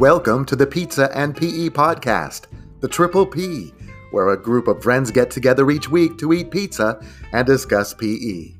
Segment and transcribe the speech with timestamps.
[0.00, 2.46] Welcome to the Pizza and PE podcast,
[2.80, 3.70] the Triple P,
[4.12, 8.54] where a group of friends get together each week to eat pizza and discuss PE.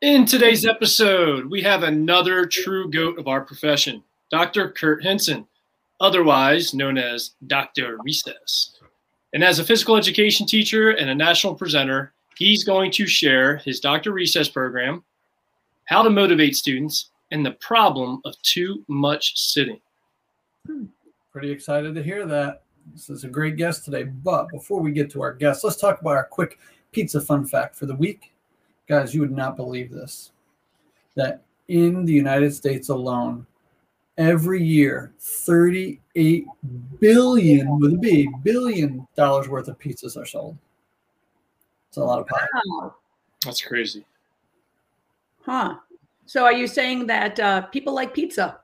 [0.00, 4.70] In today's episode, we have another true goat of our profession, Dr.
[4.70, 5.44] Kurt Hinson,
[6.00, 7.98] otherwise known as Dr.
[8.04, 8.78] Recess.
[9.32, 13.80] And as a physical education teacher and a national presenter, he's going to share his
[13.80, 14.12] Dr.
[14.12, 15.02] Recess program,
[15.86, 19.80] how to motivate students, and the problem of too much sitting.
[20.66, 20.86] Hmm.
[21.32, 22.62] Pretty excited to hear that.
[22.92, 24.04] This is a great guest today.
[24.04, 26.58] But before we get to our guest, let's talk about our quick
[26.92, 28.32] pizza fun fact for the week.
[28.88, 30.32] Guys, you would not believe this
[31.16, 33.46] that in the United States alone,
[34.18, 36.46] every year, 38
[37.00, 40.56] billion with a B, billion dollars worth of pizzas are sold.
[41.88, 42.46] It's a lot of pie.
[42.66, 42.94] Wow.
[43.44, 44.04] That's crazy.
[45.42, 45.76] Huh.
[46.30, 48.60] So are you saying that uh, people like pizza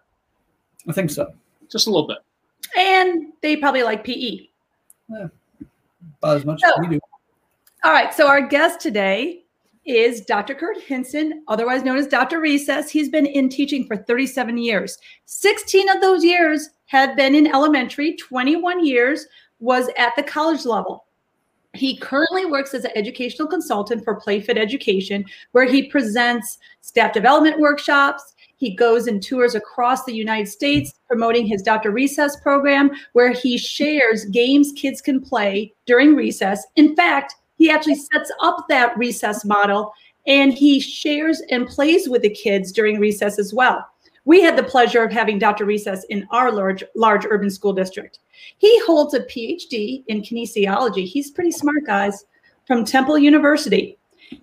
[0.89, 1.33] I think so.
[1.69, 2.19] Just a little bit.
[2.78, 4.05] and they probably like?
[4.05, 4.47] PE?
[5.11, 7.00] About as much So- as we do.
[7.83, 8.14] All right.
[8.14, 9.42] So our guest today
[9.84, 10.55] is Dr.
[10.55, 12.39] Kurt Hinson, otherwise known as Dr.
[12.39, 12.89] Recess.
[12.89, 14.98] He's been in teaching for 37 years.
[15.25, 19.27] 16 of those years had been in elementary, 21 years
[19.58, 21.06] was at the college level.
[21.77, 27.61] He currently works as an educational consultant for Playfit Education, where he presents staff development
[27.61, 28.35] workshops.
[28.57, 31.91] He goes and tours across the United States promoting his Dr.
[31.91, 36.67] Recess program, where he shares games kids can play during recess.
[36.77, 39.93] In fact, he actually sets up that recess model
[40.27, 43.87] and he shares and plays with the kids during recess as well.
[44.27, 45.65] We had the pleasure of having Dr.
[45.65, 48.19] Recess in our large, large urban school district.
[48.59, 51.07] He holds a PhD in kinesiology.
[51.07, 52.25] He's pretty smart, guys,
[52.67, 53.97] from Temple University.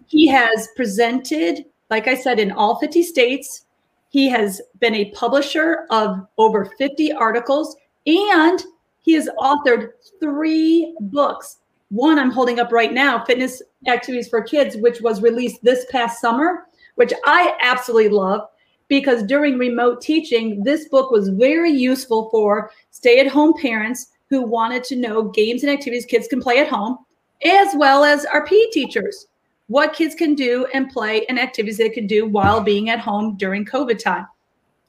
[0.08, 3.66] He has presented, like I said, in all 50 states.
[4.08, 7.76] He has been a publisher of over 50 articles
[8.08, 8.64] and
[9.02, 9.90] he has authored
[10.22, 11.58] three books.
[11.90, 16.22] One I'm holding up right now, Fitness Activities for Kids, which was released this past
[16.22, 18.48] summer, which I absolutely love
[18.94, 24.44] because during remote teaching, this book was very useful for stay at home parents who
[24.44, 27.00] wanted to know games and activities kids can play at home,
[27.44, 29.26] as well as our PE teachers,
[29.66, 33.36] what kids can do and play and activities they can do while being at home
[33.36, 34.28] during COVID time.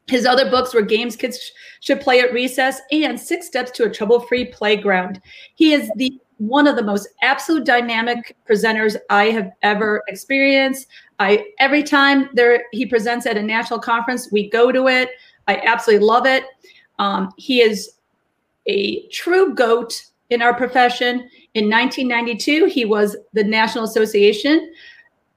[0.07, 3.91] His other books were Games Kids Should Play at Recess and Six Steps to a
[3.91, 5.19] Trouble Free Playground.
[5.55, 10.89] He is the one of the most absolute dynamic presenters I have ever experienced.
[11.19, 15.11] I every time there he presents at a national conference, we go to it.
[15.47, 16.45] I absolutely love it.
[16.99, 17.95] Um, he is
[18.67, 21.29] a true goat in our profession.
[21.55, 24.73] In 1992, he was the National Association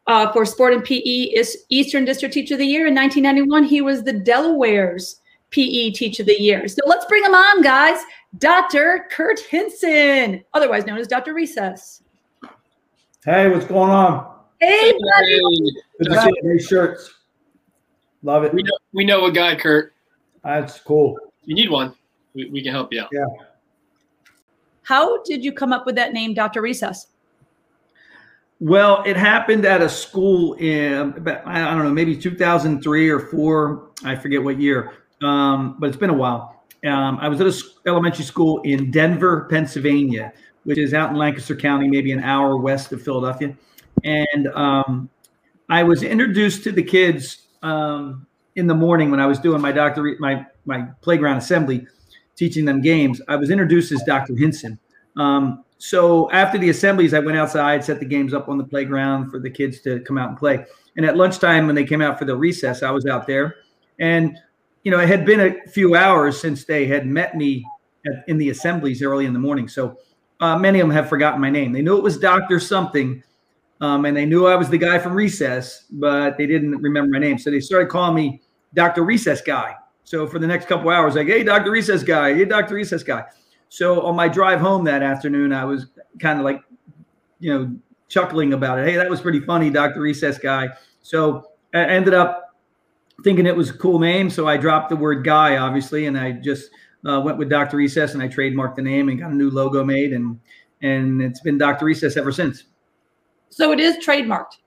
[0.07, 1.33] uh, for Sport and PE
[1.69, 2.87] Eastern District Teacher of the Year.
[2.87, 5.19] In 1991, he was the Delaware's
[5.51, 6.67] PE Teacher of the Year.
[6.67, 8.01] So let's bring him on, guys.
[8.37, 9.07] Dr.
[9.09, 11.33] Kurt Hinson, otherwise known as Dr.
[11.33, 12.03] Recess.
[13.25, 14.35] Hey, what's going on?
[14.59, 15.41] Hey, buddy.
[15.99, 17.13] Good to see shirts.
[18.23, 18.53] Love it.
[18.53, 19.93] We know, we know a guy, Kurt.
[20.43, 21.17] That's cool.
[21.43, 21.93] You need one.
[22.33, 23.09] We, we can help you out.
[23.11, 23.25] Yeah.
[24.83, 26.61] How did you come up with that name, Dr.
[26.61, 27.07] Recess?
[28.59, 33.89] Well, it happened at a school in I don't know, maybe 2003 or four.
[34.03, 36.56] I forget what year, um, but it's been a while.
[36.85, 40.33] Um, I was at a s- elementary school in Denver, Pennsylvania,
[40.63, 43.55] which is out in Lancaster County, maybe an hour west of Philadelphia.
[44.03, 45.09] And um,
[45.69, 49.71] I was introduced to the kids um, in the morning when I was doing my
[49.71, 51.87] doctor my my playground assembly,
[52.35, 53.21] teaching them games.
[53.27, 54.35] I was introduced as Dr.
[54.35, 54.77] Hinson.
[55.15, 59.29] Um, so after the assemblies, I went outside, set the games up on the playground
[59.29, 60.65] for the kids to come out and play.
[60.95, 63.57] And at lunchtime, when they came out for the recess, I was out there,
[63.99, 64.37] and
[64.87, 67.65] you know it had been a few hours since they had met me
[68.05, 69.67] at, in the assemblies early in the morning.
[69.67, 69.97] So
[70.39, 71.73] uh, many of them have forgotten my name.
[71.73, 73.21] They knew it was Doctor something,
[73.81, 77.19] um, and they knew I was the guy from recess, but they didn't remember my
[77.19, 77.37] name.
[77.37, 78.41] So they started calling me
[78.75, 79.75] Doctor Recess Guy.
[80.05, 83.25] So for the next couple hours, like, hey, Doctor Recess Guy, hey, Doctor Recess Guy.
[83.67, 85.87] So on my drive home that afternoon, I was
[86.17, 86.61] kind of like,
[87.41, 87.75] you know,
[88.07, 88.87] chuckling about it.
[88.87, 89.99] Hey, that was pretty funny, Dr.
[89.99, 90.69] Recess guy.
[91.01, 91.43] So
[91.73, 92.46] I ended up
[93.23, 94.29] thinking it was a cool name.
[94.29, 96.69] So I dropped the word guy, obviously, and I just
[97.07, 97.77] uh, went with Dr.
[97.77, 100.13] Recess and I trademarked the name and got a new logo made.
[100.13, 100.39] And,
[100.81, 101.85] and it's been Dr.
[101.85, 102.65] Recess ever since.
[103.49, 104.57] So it is trademarked.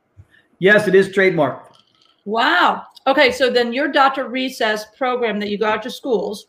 [0.59, 1.77] Yes, it is trademarked.
[2.25, 2.85] Wow.
[3.07, 4.29] Okay, so then your Dr.
[4.29, 6.49] Recess program that you go out to schools,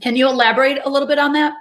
[0.00, 1.54] can you elaborate a little bit on that?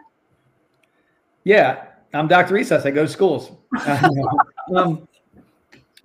[1.44, 2.54] Yeah, I'm Dr.
[2.54, 2.86] Recess.
[2.86, 3.51] I go to schools.
[4.75, 5.07] um,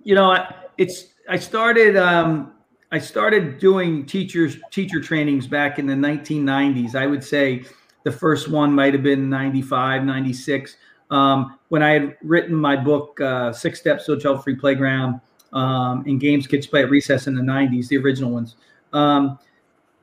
[0.03, 1.97] you know, I- it's I started.
[1.97, 2.53] Um,
[2.91, 6.93] I started doing teachers teacher trainings back in the 1990s.
[6.93, 7.63] I would say
[8.03, 10.75] the first one might have been 95, 96.
[11.09, 15.21] Um, when I had written my book, uh, Six Steps to a Child Free Playground,
[15.53, 18.55] um, and Games Kids Play at Recess in the 90s, the original ones.
[18.91, 19.39] Um,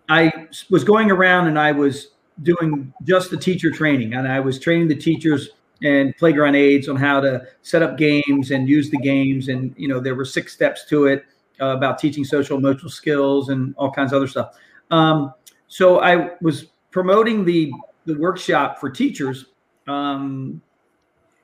[0.08, 2.12] I was going around and I was
[2.42, 5.50] doing just the teacher training, and I was training the teachers
[5.82, 9.48] and playground aides on how to set up games and use the games.
[9.48, 11.24] And you know, there were six steps to it
[11.60, 14.56] uh, about teaching social emotional skills and all kinds of other stuff.
[14.90, 15.34] Um,
[15.68, 17.72] so I was promoting the
[18.06, 19.46] the workshop for teachers,
[19.86, 20.62] um,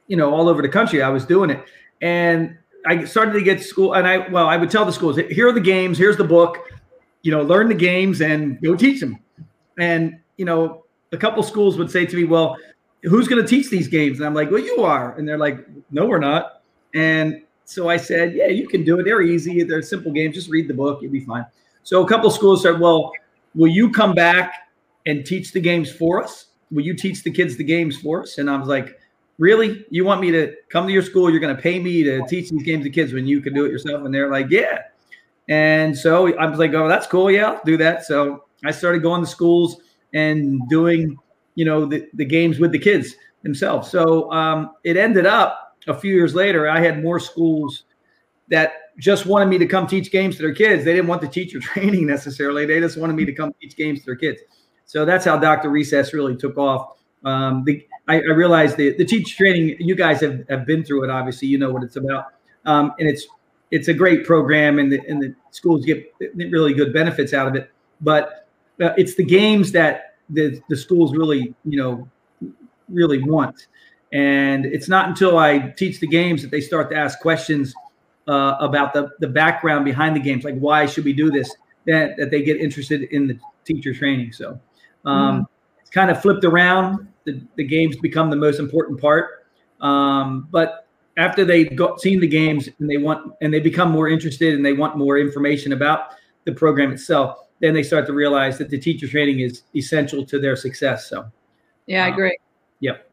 [0.07, 1.03] you know, all over the country.
[1.03, 1.63] I was doing it,
[2.01, 2.57] and
[2.87, 5.53] I started to get school, and I well, I would tell the schools, here are
[5.53, 6.59] the games, here's the book,
[7.23, 9.19] you know, learn the games and go teach them.
[9.79, 12.57] And you know, a couple schools would say to me, well,
[13.05, 14.19] who's going to teach these games?
[14.19, 15.17] And I'm like, well, you are.
[15.17, 16.63] And they're like, no, we're not.
[16.95, 19.05] And so I said, yeah, you can do it.
[19.05, 19.63] They're easy.
[19.63, 20.35] They're simple games.
[20.35, 21.01] Just read the book.
[21.03, 21.47] You'll be fine.
[21.83, 23.13] So a couple schools said, well,
[23.55, 24.71] will you come back
[25.07, 26.47] and teach the games for us?
[26.71, 28.39] Will you teach the kids the games for us?
[28.39, 28.99] And I was like,
[29.39, 29.85] really?
[29.91, 31.31] You want me to come to your school?
[31.31, 33.65] You're going to pay me to teach these games to kids when you can do
[33.65, 34.05] it yourself?
[34.05, 34.83] And they're like, yeah.
[35.49, 37.31] And so I was like, oh, that's cool.
[37.31, 38.05] Yeah, I'll do that.
[38.05, 39.79] So I started going to schools
[40.15, 41.19] and doing,
[41.55, 43.91] you know, the, the games with the kids themselves.
[43.91, 47.85] So um, it ended up a few years later, I had more schools
[48.49, 50.85] that just wanted me to come teach games to their kids.
[50.85, 52.67] They didn't want the teacher training necessarily.
[52.67, 54.41] They just wanted me to come teach games to their kids.
[54.87, 55.71] So that's how Dr.
[55.71, 56.99] Recess really took off.
[57.25, 61.05] Um, the, I, I realized the, the teacher training, you guys have, have been through
[61.05, 61.11] it.
[61.11, 62.27] Obviously, you know what it's about.
[62.67, 63.27] Um, and it's,
[63.71, 67.55] it's a great program and the, and the schools get really good benefits out of
[67.57, 67.71] it.
[68.03, 68.47] But
[68.81, 72.09] uh, it's the games that the, the schools really, you know,
[72.89, 73.69] really want.
[74.15, 77.75] And it's not until I teach the games that they start to ask questions
[78.29, 81.53] uh, about the, the background behind the games, like why should we do this,
[81.87, 84.33] that, that they get interested in the teacher training.
[84.33, 84.59] So
[85.05, 85.47] um, mm.
[85.81, 87.09] it's kind of flipped around.
[87.25, 89.47] The, the games become the most important part.
[89.81, 94.09] Um, but after they've got, seen the games and they want and they become more
[94.09, 96.11] interested and they want more information about
[96.45, 100.39] the program itself, then they start to realize that the teacher training is essential to
[100.39, 101.09] their success.
[101.09, 101.27] So,
[101.87, 102.39] yeah, I uh, agree.
[102.81, 103.11] Yep.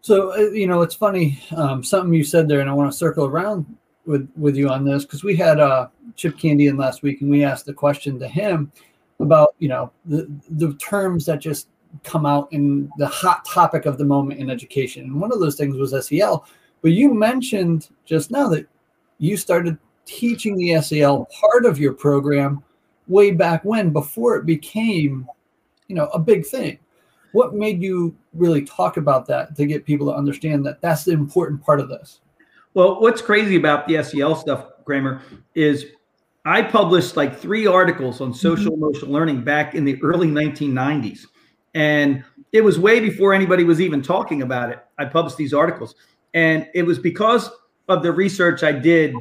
[0.00, 2.96] So uh, you know, it's funny um, something you said there, and I want to
[2.96, 3.66] circle around
[4.06, 7.30] with with you on this because we had uh, Chip Candy in last week, and
[7.30, 8.70] we asked the question to him
[9.20, 11.68] about you know the the terms that just
[12.04, 15.56] come out in the hot topic of the moment in education, and one of those
[15.56, 16.46] things was SEL.
[16.80, 18.66] But you mentioned just now that
[19.18, 22.62] you started teaching the SEL part of your program
[23.08, 25.26] way back when, before it became,
[25.88, 26.78] you know, a big thing
[27.32, 31.12] what made you really talk about that to get people to understand that that's the
[31.12, 32.20] important part of this?
[32.74, 35.22] Well, what's crazy about the SEL stuff, Kramer,
[35.54, 35.86] is
[36.44, 38.82] I published like three articles on social mm-hmm.
[38.82, 41.26] emotional learning back in the early 1990s.
[41.74, 44.78] And it was way before anybody was even talking about it.
[44.98, 45.94] I published these articles.
[46.34, 47.50] And it was because
[47.88, 49.14] of the research I did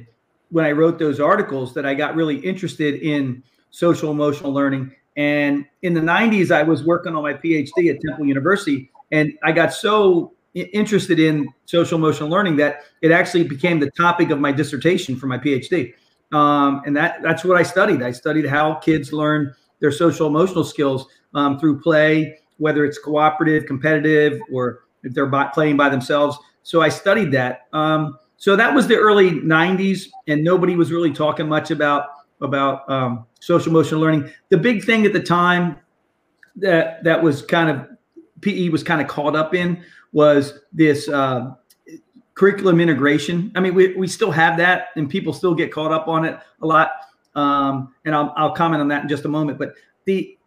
[0.50, 5.66] when I wrote those articles that I got really interested in social emotional learning and
[5.81, 9.74] in the 90s, I was working on my PhD at Temple University, and I got
[9.74, 15.15] so interested in social emotional learning that it actually became the topic of my dissertation
[15.15, 15.93] for my PhD.
[16.32, 18.01] Um, and that that's what I studied.
[18.01, 23.65] I studied how kids learn their social emotional skills um, through play, whether it's cooperative,
[23.65, 26.38] competitive, or if they're by, playing by themselves.
[26.63, 27.67] So I studied that.
[27.72, 32.10] Um, so that was the early 90s, and nobody was really talking much about
[32.41, 34.32] about um, social emotional learning.
[34.50, 35.77] The big thing at the time
[36.58, 37.97] that that was kind of
[38.41, 41.53] PE was kind of caught up in was this uh,
[42.34, 43.51] curriculum integration.
[43.56, 46.39] I mean, we, we still have that, and people still get caught up on it
[46.62, 46.91] a lot.
[47.36, 49.60] Um, and I'll, I'll comment on that in just a moment.
[49.60, 49.74] But
[50.06, 50.38] the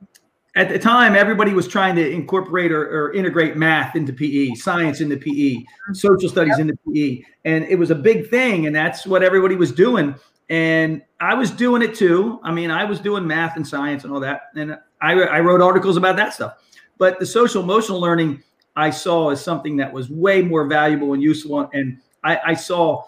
[0.57, 5.01] at the time, everybody was trying to incorporate or, or integrate math into PE, science
[5.01, 6.61] into PE, social studies yep.
[6.61, 10.15] into PE, and it was a big thing, and that's what everybody was doing.
[10.49, 12.41] And I was doing it too.
[12.43, 14.49] I mean, I was doing math and science and all that.
[14.57, 16.57] And I, I wrote articles about that stuff.
[17.01, 18.45] But the social emotional learning
[18.77, 21.69] I saw as something that was way more valuable and useful.
[21.73, 23.03] And I, I saw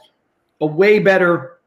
[0.60, 1.60] a way better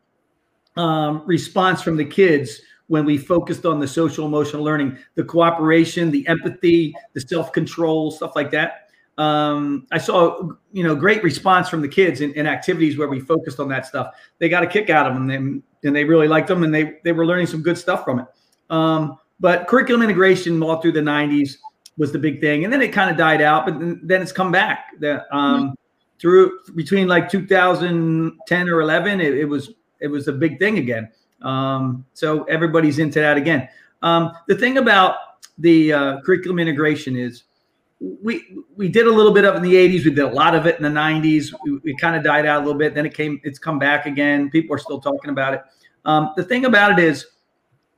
[0.75, 6.11] um, response from the kids when we focused on the social emotional learning, the cooperation,
[6.11, 8.85] the empathy, the self control, stuff like that
[9.17, 13.19] um, I saw you know great response from the kids in, in, activities where we
[13.19, 14.13] focused on that stuff.
[14.39, 16.73] They got a kick out of them, and they, and they really liked them, and
[16.73, 18.25] they they were learning some good stuff from it.
[18.69, 21.57] Um, but curriculum integration all through the '90s
[21.97, 24.31] was the big thing, and then it kind of died out, but then, then it's
[24.31, 24.91] come back.
[24.99, 25.73] The, um, mm-hmm.
[26.19, 31.09] through between like 2010 or 11, it, it was it was a big thing again.
[31.41, 33.69] Um, so everybody's into that again.
[34.01, 35.15] Um, the thing about
[35.57, 37.43] the uh, curriculum integration is
[37.99, 40.53] we we did a little bit of it in the 80s we did a lot
[40.53, 43.05] of it in the 90s we, we kind of died out a little bit then
[43.05, 45.61] it came it's come back again people are still talking about it
[46.03, 47.25] um, the thing about it is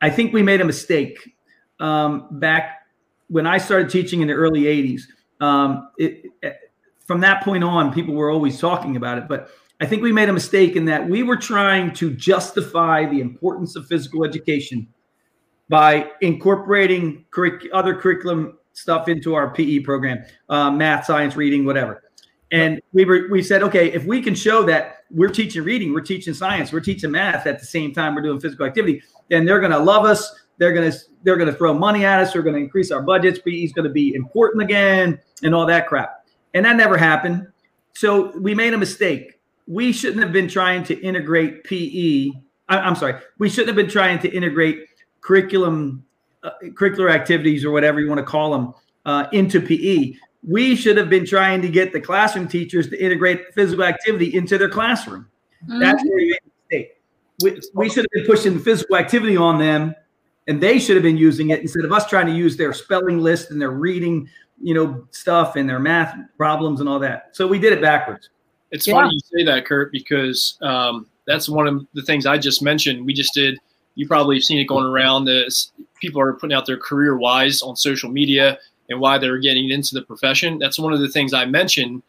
[0.02, 1.36] i think we made a mistake
[1.80, 2.77] um, back
[3.30, 5.02] when i started teaching in the early 80s
[5.40, 6.26] um, it,
[7.06, 9.50] from that point on people were always talking about it but
[9.82, 13.76] i think we made a mistake in that we were trying to justify the importance
[13.76, 14.88] of physical education
[15.70, 22.04] by incorporating curric- other curriculum stuff into our PE program, uh, math, science, reading, whatever.
[22.52, 26.02] And we were we said, okay, if we can show that we're teaching reading, we're
[26.02, 29.60] teaching science, we're teaching math at the same time we're doing physical activity, then they're
[29.60, 30.34] going to love us.
[30.58, 32.34] They're going to they're to throw money at us.
[32.34, 33.40] They're going to increase our budgets.
[33.40, 36.26] PE is going to be important again, and all that crap.
[36.54, 37.48] And that never happened.
[37.94, 39.40] So we made a mistake.
[39.68, 42.32] We shouldn't have been trying to integrate PE.
[42.70, 43.16] I, I'm sorry.
[43.38, 44.88] We shouldn't have been trying to integrate
[45.22, 46.06] curriculum
[46.44, 48.74] uh, curricular activities or whatever you want to call them
[49.06, 50.14] uh, into PE.
[50.48, 54.58] We should have been trying to get the classroom teachers to integrate physical activity into
[54.58, 55.28] their classroom.
[55.64, 55.80] Mm-hmm.
[55.80, 57.02] That's where we made a mistake.
[57.44, 59.96] We, we should have been pushing physical activity on them,
[60.48, 63.20] and they should have been using it instead of us trying to use their spelling
[63.20, 64.30] list and their reading,
[64.62, 67.30] you know, stuff and their math problems and all that.
[67.36, 68.30] So we did it backwards.
[68.72, 68.96] It's yeah.
[68.96, 73.06] funny you say that, Kurt, because um, that's one of the things I just mentioned.
[73.06, 73.60] We just did
[73.98, 75.26] you probably have seen it going around.
[75.26, 79.70] This people are putting out their career wise on social media and why they're getting
[79.70, 80.60] into the profession.
[80.60, 82.04] That's one of the things I mentioned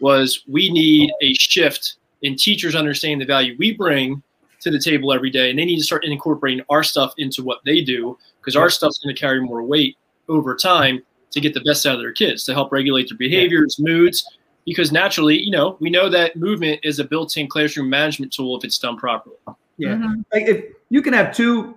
[0.00, 4.22] was we need a shift in teachers understanding the value we bring
[4.64, 7.60] to the table every day, and they need to start incorporating our stuff into what
[7.64, 9.96] they do because our stuff's going to carry more weight
[10.28, 13.78] over time to get the best out of their kids to help regulate their behaviors,
[13.78, 14.26] moods.
[14.64, 18.64] Because naturally, you know, we know that movement is a built-in classroom management tool if
[18.64, 19.36] it's done properly.
[19.76, 20.22] Yeah, mm-hmm.
[20.32, 21.76] like if you can have two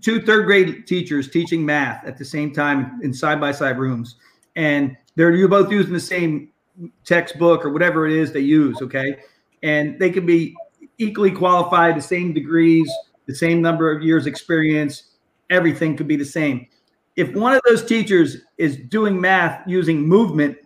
[0.00, 4.16] two third grade teachers teaching math at the same time in side by side rooms,
[4.56, 6.50] and they're you both using the same
[7.04, 8.82] textbook or whatever it is they use.
[8.82, 9.18] Okay,
[9.62, 10.56] and they can be
[10.98, 12.90] equally qualified, the same degrees,
[13.26, 15.14] the same number of years experience.
[15.50, 16.66] Everything could be the same.
[17.16, 20.56] If one of those teachers is doing math using movement,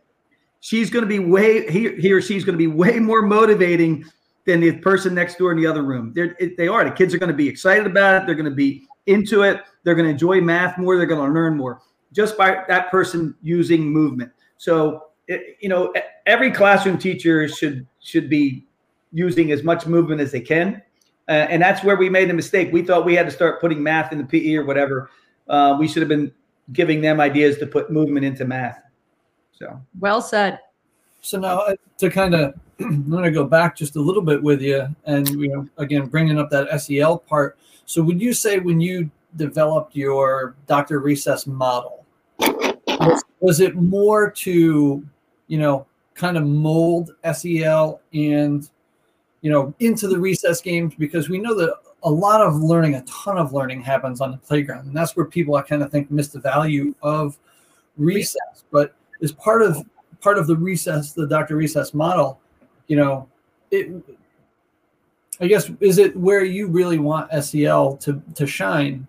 [0.61, 4.05] she's going to be way he, he or she's going to be way more motivating
[4.45, 6.13] than the person next door in the other room.
[6.15, 6.85] They're, they are.
[6.85, 8.27] The kids are going to be excited about it.
[8.27, 9.61] They're going to be into it.
[9.85, 10.97] They're going to enjoy math more.
[10.97, 11.81] They're going to learn more
[12.13, 14.33] just by that person using movement.
[14.59, 15.93] So, you know,
[16.27, 18.67] every classroom teacher should should be
[19.13, 20.83] using as much movement as they can.
[21.29, 22.73] Uh, and that's where we made a mistake.
[22.73, 25.11] We thought we had to start putting math in the PE or whatever.
[25.49, 26.33] Uh, we should have been
[26.73, 28.81] giving them ideas to put movement into math.
[29.53, 30.59] So well said.
[31.21, 34.43] So now uh, to kind of I'm going to go back just a little bit
[34.43, 37.59] with you, and you know, again, bringing up that SEL part.
[37.87, 41.01] So, would you say when you developed your Dr.
[41.01, 42.05] Recess model,
[42.39, 45.07] was, was it more to,
[45.47, 48.69] you know, kind of mold SEL and,
[49.43, 50.95] you know, into the recess games?
[50.95, 54.39] Because we know that a lot of learning, a ton of learning happens on the
[54.39, 57.39] playground, and that's where people I kind of think miss the value of
[57.97, 58.65] recess.
[58.71, 59.85] But as part of
[60.21, 61.57] part of the recess, the Dr.
[61.57, 62.41] Recess model,
[62.87, 63.29] you know,
[63.71, 63.91] it.
[65.41, 69.07] I guess is it where you really want SEL to to shine?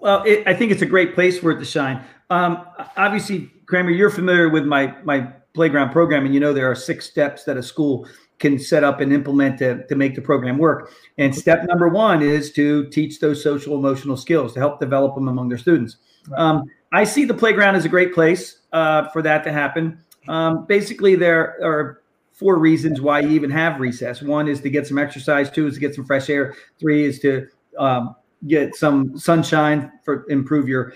[0.00, 2.02] Well, it, I think it's a great place for it to shine.
[2.30, 2.64] Um,
[2.96, 7.08] obviously, Kramer, you're familiar with my my playground program, and you know there are six
[7.08, 8.06] steps that a school
[8.44, 10.92] can set up and implement to, to make the program work.
[11.16, 15.28] And step number one is to teach those social emotional skills to help develop them
[15.28, 15.96] among their students.
[16.36, 19.98] Um, I see the playground as a great place uh, for that to happen.
[20.28, 24.20] Um, basically, there are four reasons why you even have recess.
[24.20, 25.50] One is to get some exercise.
[25.50, 26.54] Two is to get some fresh air.
[26.78, 27.46] Three is to
[27.78, 28.14] um,
[28.46, 30.92] get some sunshine for improve your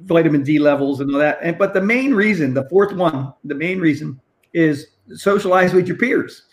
[0.00, 1.38] vitamin D levels and all that.
[1.40, 4.20] And but the main reason, the fourth one, the main reason
[4.52, 6.44] is socialize with your peers,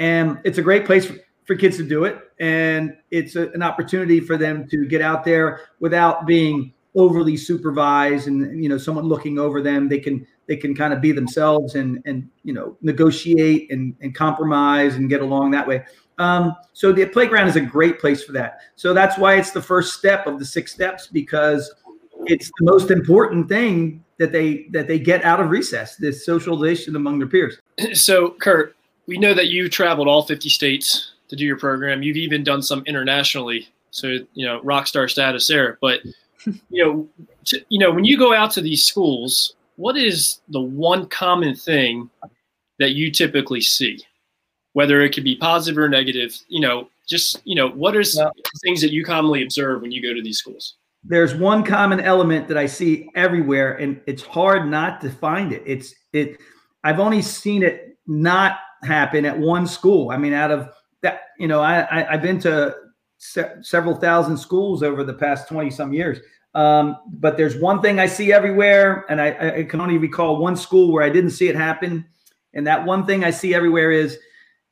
[0.00, 4.20] and it's a great place for, kids to do it, and it's a, an opportunity
[4.20, 9.36] for them to get out there without being overly supervised and you know someone looking
[9.36, 9.88] over them.
[9.88, 14.14] They can they can kind of be themselves and and you know negotiate and, and
[14.14, 15.84] compromise and get along that way.
[16.18, 18.60] Um, so the playground is a great place for that.
[18.76, 21.74] So that's why it's the first step of the six steps because
[22.26, 26.94] it's the most important thing that they that they get out of recess this socialization
[26.94, 27.58] among their peers.
[27.94, 28.76] So kurt
[29.10, 32.62] we know that you traveled all 50 states to do your program you've even done
[32.62, 36.00] some internationally so you know rock star status there but
[36.70, 37.08] you know,
[37.46, 41.54] to, you know, when you go out to these schools, what is the one common
[41.54, 42.10] thing
[42.78, 43.98] that you typically see?
[44.72, 48.32] Whether it could be positive or negative, you know, just you know, what are well,
[48.62, 50.76] things that you commonly observe when you go to these schools?
[51.02, 55.62] There's one common element that I see everywhere, and it's hard not to find it.
[55.66, 56.38] It's it.
[56.84, 60.10] I've only seen it not happen at one school.
[60.10, 60.68] I mean, out of
[61.02, 62.74] that, you know, I, I have been to
[63.18, 66.18] se- several thousand schools over the past twenty some years.
[66.54, 70.56] Um, but there's one thing I see everywhere, and I, I can only recall one
[70.56, 72.04] school where I didn't see it happen.
[72.54, 74.18] And that one thing I see everywhere is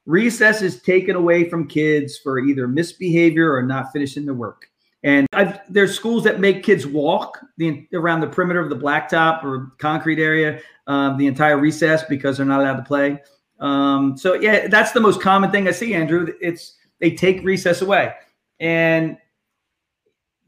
[0.05, 4.67] recess is taken away from kids for either misbehavior or not finishing the work.
[5.05, 9.45] And I've, there's schools that make kids walk the, around the perimeter of the blacktop
[9.45, 13.23] or concrete area um, the entire recess because they're not allowed to play.
[13.59, 16.33] Um, so yeah, that's the most common thing I see, Andrew.
[16.41, 18.13] It's they take recess away,
[18.61, 19.19] and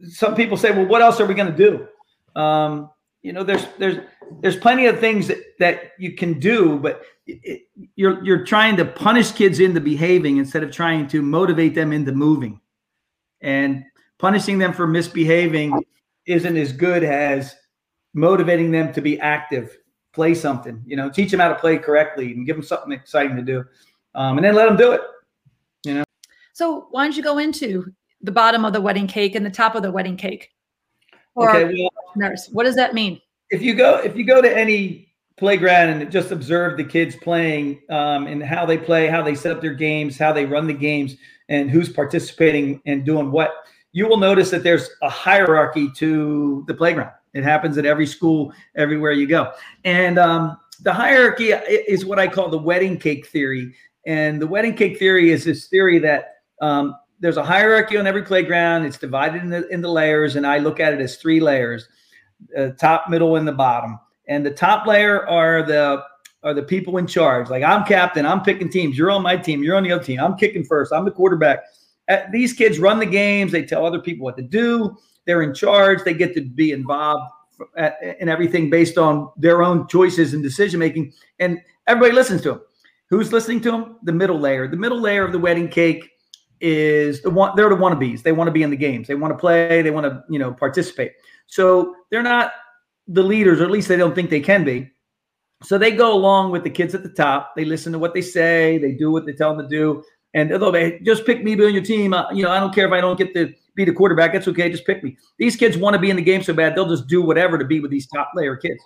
[0.09, 2.41] some people say, well, what else are we going to do?
[2.41, 2.91] Um,
[3.23, 3.99] you know, there's there's
[4.41, 7.63] there's plenty of things that, that you can do, but it,
[7.97, 12.13] you're you're trying to punish kids into behaving instead of trying to motivate them into
[12.13, 12.61] moving.
[13.43, 13.85] And
[14.19, 15.83] punishing them for misbehaving
[16.27, 17.55] isn't as good as
[18.15, 19.77] motivating them to be active,
[20.13, 20.83] play something.
[20.87, 23.65] You know, teach them how to play correctly and give them something exciting to do,
[24.15, 25.01] um, and then let them do it.
[25.85, 26.05] You know.
[26.53, 29.75] So why don't you go into the bottom of the wedding cake and the top
[29.75, 30.51] of the wedding cake?
[31.35, 33.21] Or okay, well, nurse, what does that mean?
[33.51, 37.81] If you go if you go to any playground and just observe the kids playing
[37.89, 40.75] um, and how they play, how they set up their games, how they run the
[40.75, 41.17] games,
[41.49, 43.51] and who's participating and doing what,
[43.93, 47.13] you will notice that there's a hierarchy to the playground.
[47.35, 49.53] It happens at every school, everywhere you go.
[49.85, 53.75] And um, the hierarchy is what I call the wedding cake theory.
[54.07, 58.23] And the wedding cake theory is this theory that um, there's a hierarchy on every
[58.23, 58.85] playground.
[58.85, 61.87] It's divided into, into layers, and I look at it as three layers:
[62.57, 63.99] uh, top, middle, and the bottom.
[64.27, 66.03] And the top layer are the
[66.43, 67.51] are the people in charge.
[67.51, 68.97] Like I'm captain, I'm picking teams.
[68.97, 69.63] You're on my team.
[69.63, 70.21] You're on the other team.
[70.21, 70.93] I'm kicking first.
[70.93, 71.61] I'm the quarterback.
[72.09, 73.53] Uh, these kids run the games.
[73.53, 74.97] They tell other people what to do.
[75.31, 76.03] They're in charge.
[76.03, 77.31] They get to be involved
[78.19, 81.13] in everything based on their own choices and decision making.
[81.39, 82.63] And everybody listens to them.
[83.11, 83.99] Who's listening to them?
[84.03, 84.67] The middle layer.
[84.67, 86.11] The middle layer of the wedding cake
[86.61, 88.25] is the one they're the wannabes.
[88.25, 89.07] They want to be in the games.
[89.07, 89.83] They want to play.
[89.83, 91.13] They want to you know participate.
[91.47, 92.51] So they're not
[93.07, 94.91] the leaders, or at least they don't think they can be.
[95.63, 97.53] So they go along with the kids at the top.
[97.55, 98.79] They listen to what they say.
[98.79, 100.03] They do what they tell them to do.
[100.35, 102.75] And although they just pick me, be on your team, uh, you know, I don't
[102.75, 104.33] care if I don't get to be the quarterback.
[104.33, 104.71] That's okay.
[104.71, 105.17] Just pick me.
[105.39, 107.65] These kids want to be in the game so bad they'll just do whatever to
[107.65, 108.83] be with these top layer kids.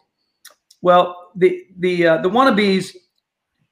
[0.82, 2.94] Well, the the uh, the wannabes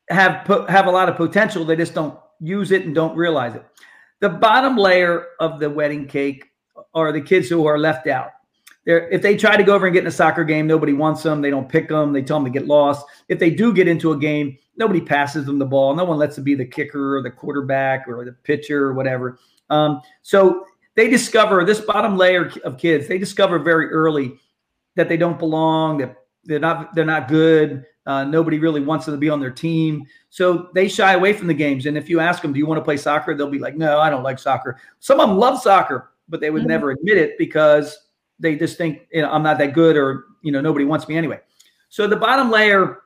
[0.09, 1.64] have have a lot of potential.
[1.64, 3.64] They just don't use it and don't realize it.
[4.20, 6.46] The bottom layer of the wedding cake
[6.94, 8.31] are the kids who are left out.
[8.85, 11.22] They're, if they try to go over and get in a soccer game, nobody wants
[11.22, 11.40] them.
[11.40, 12.12] They don't pick them.
[12.12, 13.07] They tell them to get lost.
[13.29, 15.94] If they do get into a game, nobody passes them the ball.
[15.94, 19.38] No one lets them be the kicker or the quarterback or the pitcher or whatever.
[19.70, 23.09] Um, so they discover this bottom layer of kids.
[23.09, 24.38] They discover very early
[24.96, 25.98] that they don't belong.
[25.98, 26.94] That they're not.
[26.94, 27.85] They're not good.
[28.05, 30.05] Uh, nobody really wants them to be on their team.
[30.28, 31.87] So they shy away from the games.
[31.87, 33.35] And if you ask them, do you want to play soccer?
[33.35, 34.81] They'll be like, no, I don't like soccer.
[34.98, 36.68] Some of them love soccer, but they would mm-hmm.
[36.70, 37.96] never admit it because
[38.40, 41.16] they just think, you know, I'm not that good or, you know, nobody wants me
[41.16, 41.40] anyway.
[41.90, 43.02] So the bottom layer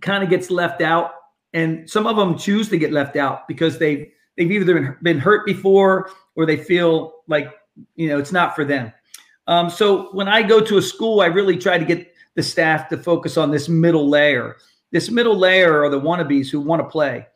[0.00, 1.12] kind of gets left out.
[1.52, 5.18] And some of them choose to get left out because they've, they've either been, been
[5.18, 7.52] hurt before or they feel like,
[7.96, 8.92] you know, it's not for them.
[9.46, 12.88] Um, so when I go to a school, I really try to get the staff
[12.88, 14.56] to focus on this middle layer.
[14.92, 17.26] This middle layer are the wannabes who want to play.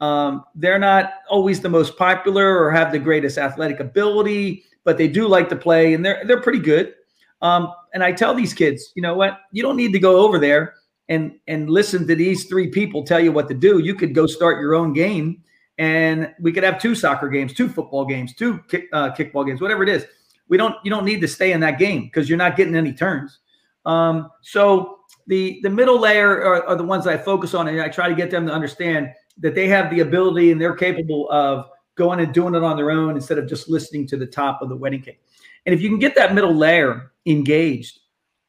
[0.00, 5.08] Um, they're not always the most popular or have the greatest athletic ability, but they
[5.08, 6.94] do like to play and they're they're pretty good.
[7.42, 9.40] Um, and I tell these kids, you know what?
[9.52, 10.74] You don't need to go over there
[11.08, 13.78] and and listen to these three people tell you what to do.
[13.78, 15.42] You could go start your own game,
[15.80, 19.62] and we could have two soccer games, two football games, two kick, uh, kickball games,
[19.62, 20.04] whatever it is.
[20.48, 22.92] We don't you don't need to stay in that game because you're not getting any
[22.92, 23.38] turns.
[23.86, 27.88] Um, so the the middle layer are, are, the ones I focus on, and I
[27.88, 31.66] try to get them to understand that they have the ability and they're capable of
[31.94, 34.68] going and doing it on their own instead of just listening to the top of
[34.68, 35.22] the wedding cake.
[35.64, 38.00] And if you can get that middle layer engaged,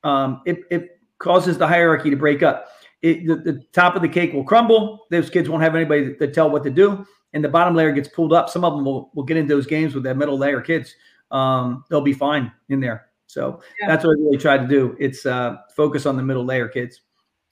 [0.03, 2.67] um, it, it causes the hierarchy to break up.
[3.01, 5.07] It, the, the, top of the cake will crumble.
[5.09, 7.05] Those kids won't have anybody to, to, tell what to do.
[7.33, 8.49] And the bottom layer gets pulled up.
[8.49, 10.95] Some of them will, will get into those games with that middle layer kids.
[11.31, 13.07] Um, they'll be fine in there.
[13.27, 13.87] So yeah.
[13.87, 14.95] that's what I really try to do.
[14.99, 17.01] It's uh, focus on the middle layer kids.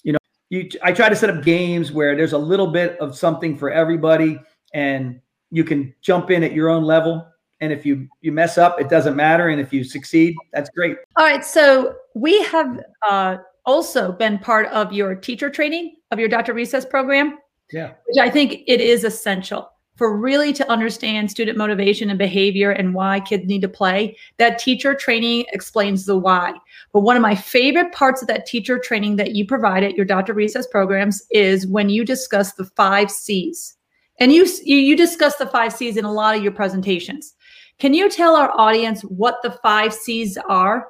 [0.04, 3.18] You know, you I try to set up games where there's a little bit of
[3.18, 4.40] something for everybody,
[4.74, 7.26] and you can jump in at your own level.
[7.62, 9.50] And if you you mess up, it doesn't matter.
[9.50, 10.98] And if you succeed, that's great.
[11.16, 11.46] All right.
[11.46, 16.54] So we have uh, also been part of your teacher training of your Dr.
[16.54, 17.38] Recess program.
[17.72, 17.94] Yeah.
[18.08, 22.94] Which I think it is essential for really to understand student motivation and behavior and
[22.94, 26.54] why kids need to play, that teacher training explains the why.
[26.94, 30.06] But one of my favorite parts of that teacher training that you provide at your
[30.06, 30.34] Dr.
[30.34, 33.76] Recess programs is when you discuss the five C's.
[34.22, 37.36] And you, you discuss the five C's in a lot of your presentations.
[37.78, 40.88] Can you tell our audience what the five C's are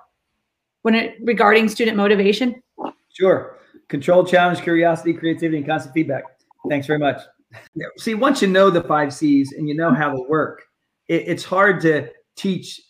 [0.84, 2.62] when it regarding student motivation?
[3.12, 3.58] Sure.
[3.88, 6.26] Control, challenge, curiosity, creativity, and constant feedback.
[6.68, 7.22] Thanks very much.
[7.98, 10.64] See, once you know the five C's and you know how they work,
[11.08, 12.82] it, it's hard to teach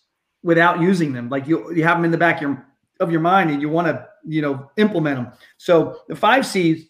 [0.43, 1.29] without using them.
[1.29, 2.65] Like you, you have them in the back of your,
[2.99, 5.31] of your mind and you want to, you know, implement them.
[5.57, 6.87] So the five C's,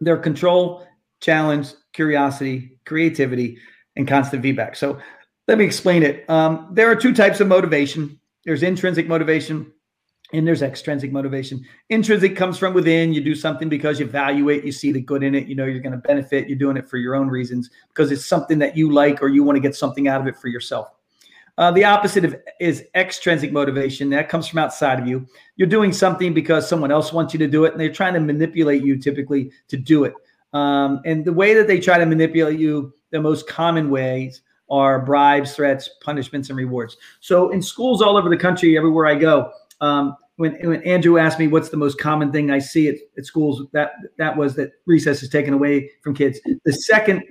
[0.00, 0.86] they're control,
[1.20, 3.58] challenge, curiosity, creativity,
[3.96, 4.76] and constant feedback.
[4.76, 4.98] So
[5.48, 6.28] let me explain it.
[6.28, 8.18] Um, there are two types of motivation.
[8.44, 9.72] There's intrinsic motivation
[10.38, 11.64] and there's extrinsic motivation.
[11.90, 13.12] Intrinsic comes from within.
[13.12, 15.64] You do something because you value it, you see the good in it, you know
[15.64, 18.76] you're going to benefit, you're doing it for your own reasons because it's something that
[18.76, 20.88] you like or you want to get something out of it for yourself.
[21.56, 24.10] Uh, the opposite of is extrinsic motivation.
[24.10, 25.26] That comes from outside of you.
[25.56, 28.20] You're doing something because someone else wants you to do it, and they're trying to
[28.20, 30.14] manipulate you typically to do it.
[30.52, 35.04] Um, and the way that they try to manipulate you, the most common ways are
[35.04, 36.96] bribes, threats, punishments, and rewards.
[37.20, 41.38] So in schools all over the country, everywhere I go, um, when, when Andrew asked
[41.38, 44.72] me what's the most common thing I see at, at schools, that that was that
[44.86, 46.40] recess is taken away from kids.
[46.64, 47.22] The second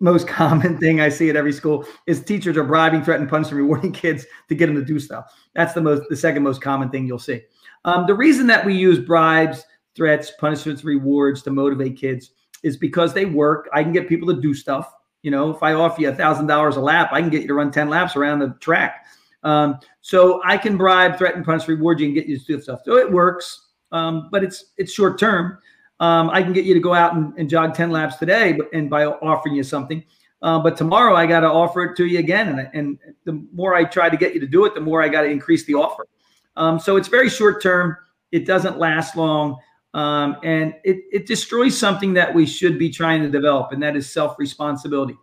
[0.00, 3.92] most common thing I see at every school is teachers are bribing, threatening, punishing, rewarding
[3.92, 5.32] kids to get them to do stuff.
[5.54, 7.42] That's the most the second most common thing you'll see.
[7.84, 9.64] Um, the reason that we use bribes,
[9.96, 13.68] threats, punishments, rewards to motivate kids is because they work.
[13.72, 14.92] I can get people to do stuff.
[15.22, 17.48] You know, if I offer you a thousand dollars a lap, I can get you
[17.48, 19.06] to run 10 laps around the track.
[19.42, 22.80] Um, so I can bribe, threaten, punish, reward you, and get you to do stuff.
[22.84, 25.58] So it works, um, but it's it's short term.
[26.00, 28.90] Um, I can get you to go out and, and, jog 10 laps today, and
[28.90, 30.02] by offering you something.
[30.42, 33.76] Uh, but tomorrow I got to offer it to you again, and, and the more
[33.76, 35.74] I try to get you to do it, the more I got to increase the
[35.74, 36.08] offer.
[36.56, 37.96] Um, so it's very short term.
[38.32, 39.58] It doesn't last long,
[39.94, 43.94] um, and it it destroys something that we should be trying to develop, and that
[43.94, 45.16] is self responsibility.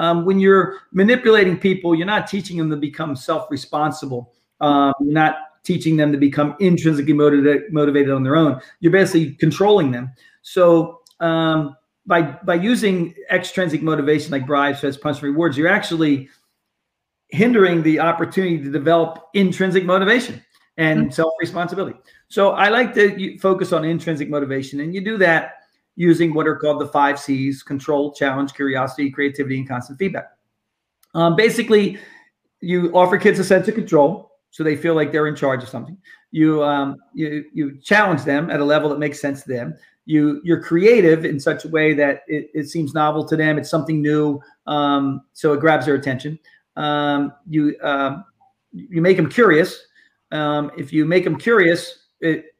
[0.00, 4.32] Um, when you're manipulating people, you're not teaching them to become self-responsible.
[4.60, 8.60] Um, you're not teaching them to become intrinsically motivated, motivated on their own.
[8.80, 10.10] You're basically controlling them.
[10.40, 16.30] So um, by by using extrinsic motivation like bribes, threats, punch, rewards, you're actually
[17.28, 20.42] hindering the opportunity to develop intrinsic motivation
[20.78, 21.10] and mm-hmm.
[21.10, 21.98] self-responsibility.
[22.28, 25.59] So I like to focus on intrinsic motivation, and you do that
[25.96, 30.30] using what are called the five C's control, challenge, curiosity, creativity, and constant feedback.
[31.14, 31.98] Um, basically,
[32.60, 35.68] you offer kids a sense of control so they feel like they're in charge of
[35.68, 35.96] something.
[36.32, 39.74] You, um, you, you challenge them at a level that makes sense to them.
[40.06, 43.58] You, you're creative in such a way that it, it seems novel to them.
[43.58, 46.38] It's something new, um, so it grabs their attention.
[46.76, 48.22] Um, you, uh,
[48.72, 49.80] you make them curious.
[50.32, 52.46] Um, if you make them curious, it,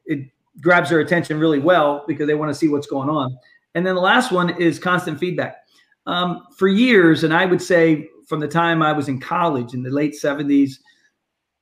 [0.59, 3.37] grabs their attention really well because they want to see what's going on.
[3.75, 5.57] And then the last one is constant feedback.
[6.05, 9.83] Um, for years, and I would say from the time I was in college in
[9.83, 10.73] the late 70s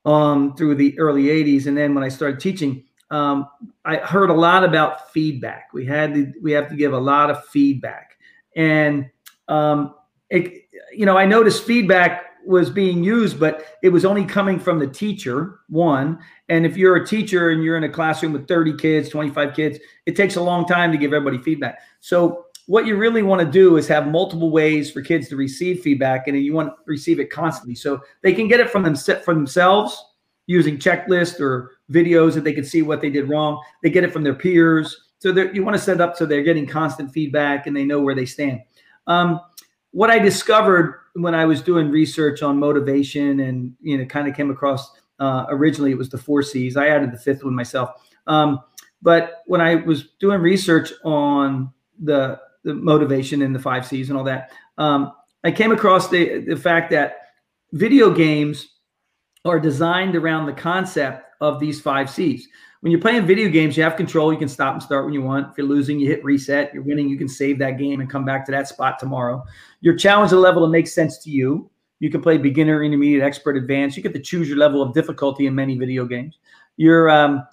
[0.06, 3.47] um, through the early 80s, and then when I started teaching, um,
[3.86, 5.69] I heard a lot about feedback.
[5.73, 8.17] We had to, we have to give a lot of feedback,
[8.56, 9.10] and
[9.47, 9.95] um,
[10.30, 14.79] it, you know, I noticed feedback was being used, but it was only coming from
[14.79, 16.17] the teacher, one.
[16.49, 19.77] And if you're a teacher and you're in a classroom with 30 kids, 25 kids,
[20.07, 21.77] it takes a long time to give everybody feedback.
[21.99, 25.81] So what you really want to do is have multiple ways for kids to receive
[25.81, 27.75] feedback and you want to receive it constantly.
[27.75, 30.03] So they can get it from them for themselves
[30.47, 33.62] using checklists or videos that they can see what they did wrong.
[33.83, 35.12] They get it from their peers.
[35.19, 38.15] So you want to set up so they're getting constant feedback and they know where
[38.15, 38.62] they stand.
[39.05, 39.39] Um,
[39.91, 44.36] what I discovered when I was doing research on motivation and you know kind of
[44.36, 46.78] came across uh, originally it was the four C's.
[46.78, 47.91] I added the fifth one myself.
[48.28, 48.60] Um,
[49.02, 51.71] but when I was doing research on
[52.02, 56.39] the the motivation and the five C's and all that, um, I came across the
[56.39, 57.17] the fact that
[57.73, 58.75] video games
[59.45, 62.47] are designed around the concept of these five C's.
[62.81, 64.31] When you're playing video games, you have control.
[64.31, 65.51] You can stop and start when you want.
[65.51, 66.73] If you're losing, you hit reset.
[66.73, 69.43] You're winning, you can save that game and come back to that spot tomorrow.
[69.81, 71.69] You're challenged a level that makes sense to you.
[71.99, 73.97] You can play beginner, intermediate, expert, advanced.
[73.97, 76.39] You get to choose your level of difficulty in many video games.
[76.77, 77.45] You're um,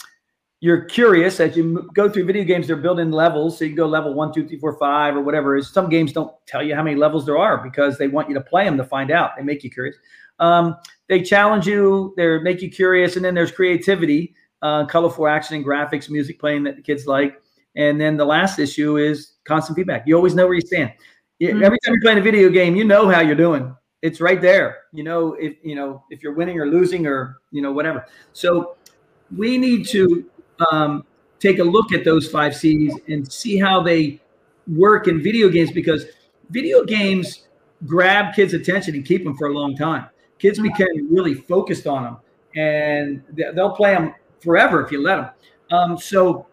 [0.60, 2.68] you're curious as you go through video games.
[2.68, 5.56] They're building levels, so you can go level one, two, three, four, five, or whatever.
[5.56, 8.34] Is some games don't tell you how many levels there are because they want you
[8.36, 9.32] to play them to find out.
[9.36, 9.96] They make you curious.
[10.38, 10.76] Um,
[11.08, 12.14] they challenge you.
[12.16, 16.64] They make you curious, and then there's creativity uh, colorful action and graphics, music playing
[16.64, 17.40] that the kids like.
[17.76, 20.04] And then the last issue is constant feedback.
[20.06, 20.92] You always know where you stand.
[21.42, 21.62] Mm-hmm.
[21.62, 23.74] Every time you're playing a video game, you know how you're doing.
[24.02, 24.84] It's right there.
[24.92, 28.06] You know if you know if you're winning or losing or you know whatever.
[28.32, 28.76] So
[29.36, 30.30] we need to
[30.70, 31.04] um,
[31.38, 34.20] take a look at those five C's and see how they
[34.66, 36.06] work in video games because
[36.50, 37.46] video games
[37.84, 40.06] grab kids' attention and keep them for a long time.
[40.38, 40.68] Kids mm-hmm.
[40.68, 42.16] become really focused on them,
[42.54, 43.22] and
[43.54, 44.14] they'll play them
[44.46, 45.30] forever if you let them.
[45.70, 46.46] Um, so,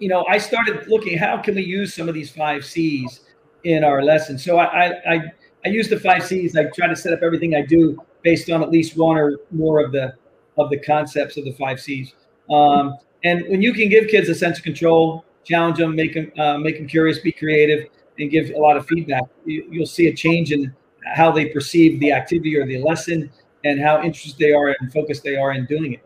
[0.00, 3.20] you know, I started looking how can we use some of these five C's
[3.64, 4.36] in our lesson.
[4.36, 5.22] So I I,
[5.64, 6.56] I, use the five C's.
[6.56, 9.82] I try to set up everything I do based on at least one or more
[9.82, 10.14] of the
[10.58, 12.14] of the concepts of the five C's.
[12.50, 16.32] Um, and when you can give kids a sense of control, challenge them, make them
[16.38, 20.08] uh, make them curious, be creative, and give a lot of feedback, you, you'll see
[20.08, 20.74] a change in
[21.14, 23.30] how they perceive the activity or the lesson,
[23.64, 26.04] and how interested they are and focused they are in doing it.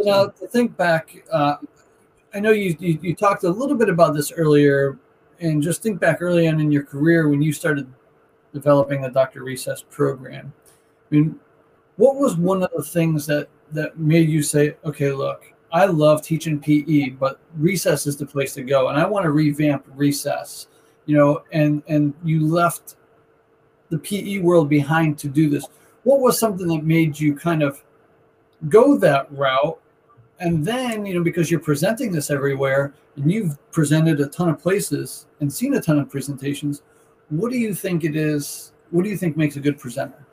[0.00, 1.56] Now to think back, uh,
[2.34, 4.98] I know you, you, you talked a little bit about this earlier,
[5.40, 7.92] and just think back early on in your career when you started
[8.52, 9.42] developing the Dr.
[9.42, 10.52] Recess program.
[10.66, 11.38] I mean,
[11.96, 16.22] what was one of the things that that made you say, okay, look, I love
[16.22, 20.68] teaching PE, but recess is the place to go, and I want to revamp recess.
[21.06, 22.96] You know, and and you left
[23.90, 25.66] the PE world behind to do this.
[26.04, 27.82] What was something that made you kind of
[28.68, 29.78] go that route?
[30.40, 34.60] And then, you know, because you're presenting this everywhere and you've presented a ton of
[34.60, 36.82] places and seen a ton of presentations,
[37.30, 38.72] what do you think it is?
[38.90, 40.26] What do you think makes a good presenter?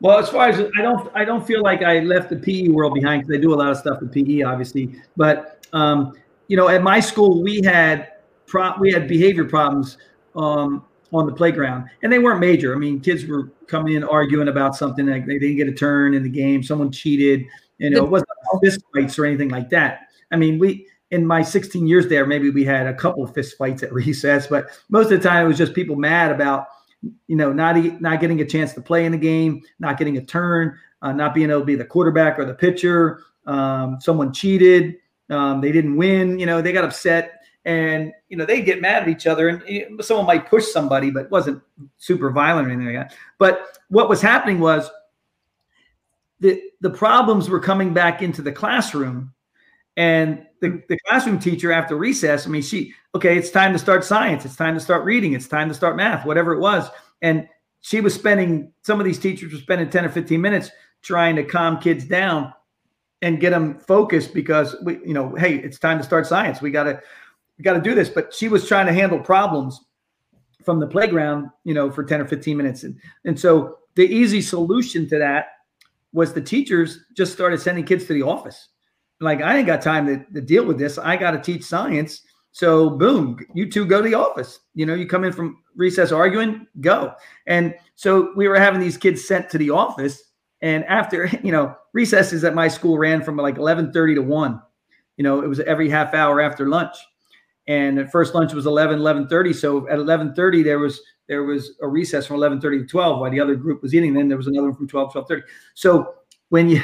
[0.00, 2.94] Well, as far as I don't, I don't feel like I left the PE world
[2.94, 4.94] behind because I do a lot of stuff with PE, obviously.
[5.16, 6.14] But um,
[6.48, 8.12] you know, at my school, we had
[8.46, 9.96] pro- we had behavior problems
[10.34, 12.74] um, on the playground, and they weren't major.
[12.74, 16.12] I mean, kids were coming in arguing about something like they didn't get a turn
[16.12, 17.46] in the game, someone cheated.
[17.78, 18.28] You know, it wasn't
[18.62, 20.00] fist fights or anything like that.
[20.32, 23.56] I mean, we in my 16 years there, maybe we had a couple of fist
[23.56, 26.66] fights at recess, but most of the time it was just people mad about
[27.26, 30.24] you know, not not getting a chance to play in the game, not getting a
[30.24, 33.22] turn, uh, not being able to be the quarterback or the pitcher.
[33.46, 34.96] Um, someone cheated,
[35.30, 36.38] um, they didn't win.
[36.38, 40.02] You know, they got upset, and you know they get mad at each other, and
[40.04, 41.62] someone might push somebody, but wasn't
[41.98, 43.16] super violent or anything like that.
[43.38, 44.90] But what was happening was
[46.40, 49.32] the the problems were coming back into the classroom,
[49.96, 50.76] and the, hmm.
[50.88, 54.44] the classroom teacher after recess, I mean, she, okay, it's time to start science.
[54.44, 55.32] It's time to start reading.
[55.32, 56.88] It's time to start math, whatever it was.
[57.22, 57.48] And
[57.80, 60.70] she was spending, some of these teachers were spending 10 or 15 minutes
[61.02, 62.52] trying to calm kids down
[63.22, 66.60] and get them focused because we, you know, hey, it's time to start science.
[66.60, 67.00] We got to,
[67.56, 68.08] we got to do this.
[68.08, 69.80] But she was trying to handle problems
[70.62, 72.82] from the playground, you know, for 10 or 15 minutes.
[72.82, 75.46] And, and so the easy solution to that
[76.16, 78.70] was the teachers just started sending kids to the office
[79.20, 80.98] like I ain't got time to, to deal with this.
[80.98, 82.22] I got to teach science.
[82.52, 84.60] So boom, you two go to the office.
[84.74, 87.12] You know, you come in from recess arguing, go.
[87.46, 90.22] And so we were having these kids sent to the office.
[90.62, 94.60] And after, you know, recesses at my school ran from like 1130 to one,
[95.16, 96.96] you know, it was every half hour after lunch.
[97.68, 99.52] And at first lunch was 11, 1130.
[99.52, 103.40] So at 1130, there was, there was a recess from 1130 to 12 while the
[103.40, 104.14] other group was eating.
[104.14, 105.52] Then there was another one from 12, 1230.
[105.74, 106.14] So
[106.50, 106.82] when you,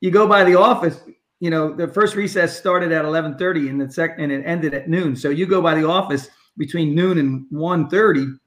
[0.00, 1.00] you go by the office,
[1.40, 4.88] you know, the first recess started at 11:30 and the second and it ended at
[4.88, 5.16] noon.
[5.16, 8.38] So you go by the office between noon and 1:30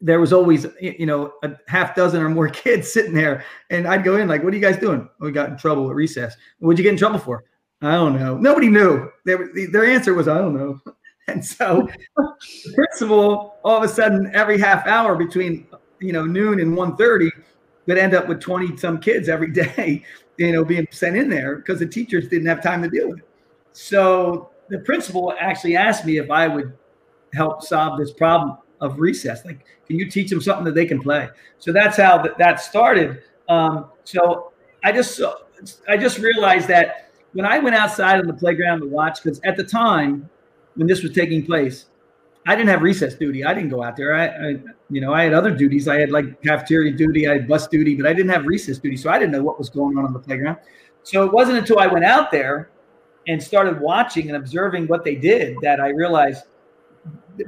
[0.00, 4.04] there was always you know a half dozen or more kids sitting there and i'd
[4.04, 6.78] go in like what are you guys doing we got in trouble at recess what'd
[6.78, 7.42] you get in trouble for
[7.84, 10.80] i don't know nobody knew their, their answer was i don't know
[11.28, 15.66] and so the principal all of a sudden every half hour between
[16.00, 17.30] you know noon and 1.30
[17.86, 20.04] would end up with 20 some kids every day
[20.36, 23.18] you know, being sent in there because the teachers didn't have time to deal with
[23.20, 23.28] it.
[23.72, 26.72] So the principal actually asked me if I would
[27.32, 29.44] help solve this problem of recess.
[29.44, 31.28] Like, can you teach them something that they can play?
[31.58, 33.22] So that's how that, that started.
[33.48, 35.20] Um, so I just
[35.88, 37.03] I just realized that
[37.34, 40.28] when I went outside on the playground to watch, because at the time
[40.76, 41.86] when this was taking place,
[42.46, 43.44] I didn't have recess duty.
[43.44, 44.14] I didn't go out there.
[44.14, 44.56] I, I,
[44.90, 45.88] you know, I had other duties.
[45.88, 48.96] I had like cafeteria duty, I had bus duty, but I didn't have recess duty.
[48.96, 50.58] So I didn't know what was going on on the playground.
[51.02, 52.70] So it wasn't until I went out there
[53.26, 56.44] and started watching and observing what they did that I realized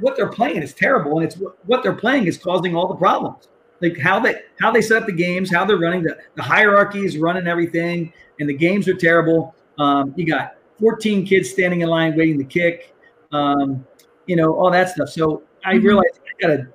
[0.01, 3.49] what they're playing is terrible, and it's what they're playing is causing all the problems.
[3.81, 7.05] Like how they how they set up the games, how they're running the the hierarchy
[7.05, 9.55] is running everything, and the games are terrible.
[9.79, 12.95] Um, you got 14 kids standing in line waiting to kick.
[13.33, 13.87] Um,
[14.27, 15.09] you know, all that stuff.
[15.09, 15.87] So I mm-hmm.
[15.87, 16.69] realized I gotta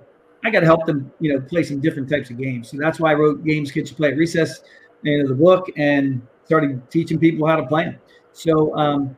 [0.43, 2.69] I gotta help them, you know, play some different types of games.
[2.71, 4.61] So that's why I wrote games kids play at recess
[5.03, 7.99] into the book and started teaching people how to play them.
[8.33, 9.17] So um,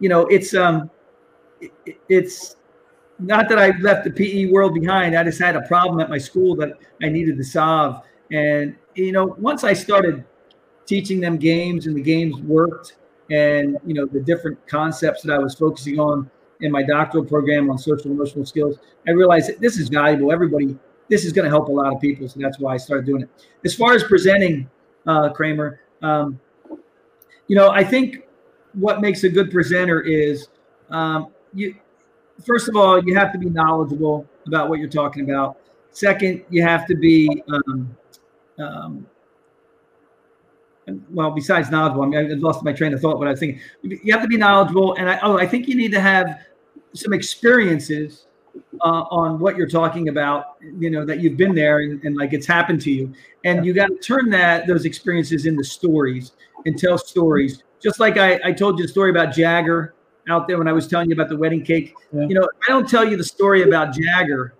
[0.00, 0.90] you know, it's um
[1.60, 1.72] it,
[2.08, 2.56] it's
[3.18, 5.16] not that I left the PE world behind.
[5.16, 8.02] I just had a problem at my school that I needed to solve.
[8.32, 10.24] And you know, once I started
[10.86, 12.96] teaching them games and the games worked,
[13.30, 17.70] and you know the different concepts that I was focusing on in my doctoral program
[17.70, 20.32] on social emotional skills, I realized that this is valuable.
[20.32, 23.06] Everybody, this is going to help a lot of people, so that's why I started
[23.06, 23.28] doing it.
[23.64, 24.68] As far as presenting,
[25.06, 26.40] uh, Kramer, um,
[27.48, 28.26] you know, I think
[28.72, 30.48] what makes a good presenter is
[30.90, 31.74] um, you
[32.44, 35.58] first of all, you have to be knowledgeable about what you're talking about.
[35.90, 37.42] Second, you have to be,
[38.58, 39.06] um,
[40.88, 43.18] um, well, besides knowledgeable, I mean, I lost my train of thought.
[43.18, 45.74] What I was thinking, you have to be knowledgeable, and I, oh, I think you
[45.74, 46.40] need to have
[46.94, 48.26] some experiences
[48.82, 50.56] uh, on what you're talking about.
[50.60, 53.12] You know that you've been there and, and like it's happened to you,
[53.44, 56.32] and you got to turn that those experiences into stories
[56.66, 57.62] and tell stories.
[57.82, 59.94] Just like I, I told you the story about Jagger
[60.28, 61.94] out there when I was telling you about the wedding cake.
[62.12, 62.26] Yeah.
[62.28, 64.54] You know, I don't tell you the story about Jagger,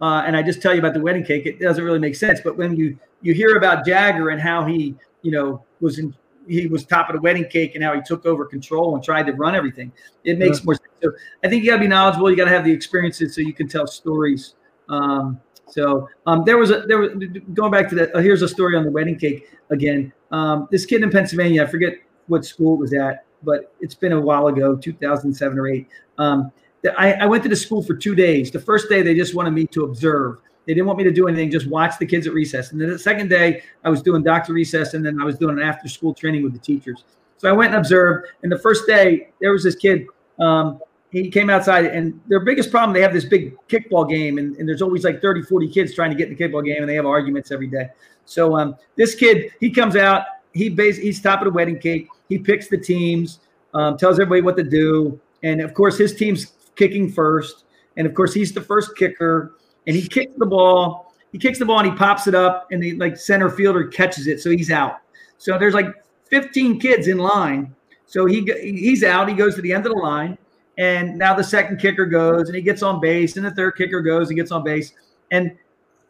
[0.00, 1.46] uh, and I just tell you about the wedding cake.
[1.46, 2.40] It doesn't really make sense.
[2.42, 6.14] But when you you hear about Jagger and how he, you know, was in
[6.46, 9.26] he was top of the wedding cake and how he took over control and tried
[9.26, 9.90] to run everything,
[10.24, 10.64] it makes yeah.
[10.64, 10.88] more sense.
[11.02, 12.30] So I think you got to be knowledgeable.
[12.30, 14.54] You got to have the experiences so you can tell stories.
[14.88, 17.10] Um, so um, there was a there was
[17.54, 18.14] going back to that.
[18.14, 20.12] Uh, here's a story on the wedding cake again.
[20.30, 21.94] Um, this kid in Pennsylvania, I forget
[22.26, 25.88] what school it was at but it's been a while ago, 2007 or eight.
[26.18, 26.50] Um,
[26.98, 28.50] I, I, went to the school for two days.
[28.50, 30.38] The first day, they just wanted me to observe.
[30.66, 32.72] They didn't want me to do anything, just watch the kids at recess.
[32.72, 35.58] And then the second day, I was doing doctor recess, and then I was doing
[35.58, 37.04] an after school training with the teachers.
[37.36, 38.28] So I went and observed.
[38.42, 40.06] And the first day, there was this kid.
[40.40, 44.56] Um, he came outside, and their biggest problem, they have this big kickball game, and,
[44.56, 46.88] and, there's always like 30, 40 kids trying to get in the kickball game, and
[46.88, 47.88] they have arguments every day.
[48.24, 52.08] So um, this kid, he comes out, he base, he's top of the wedding cake.
[52.28, 53.40] He picks the teams,
[53.74, 57.64] um, tells everybody what to do, and of course his team's kicking first,
[57.96, 59.54] and of course he's the first kicker,
[59.86, 61.12] and he kicks the ball.
[61.32, 64.26] He kicks the ball and he pops it up, and the like center fielder catches
[64.26, 64.98] it, so he's out.
[65.38, 65.86] So there's like
[66.30, 67.74] 15 kids in line.
[68.06, 69.28] So he he's out.
[69.28, 70.38] He goes to the end of the line,
[70.78, 74.00] and now the second kicker goes, and he gets on base, and the third kicker
[74.00, 74.92] goes, and gets on base,
[75.30, 75.56] and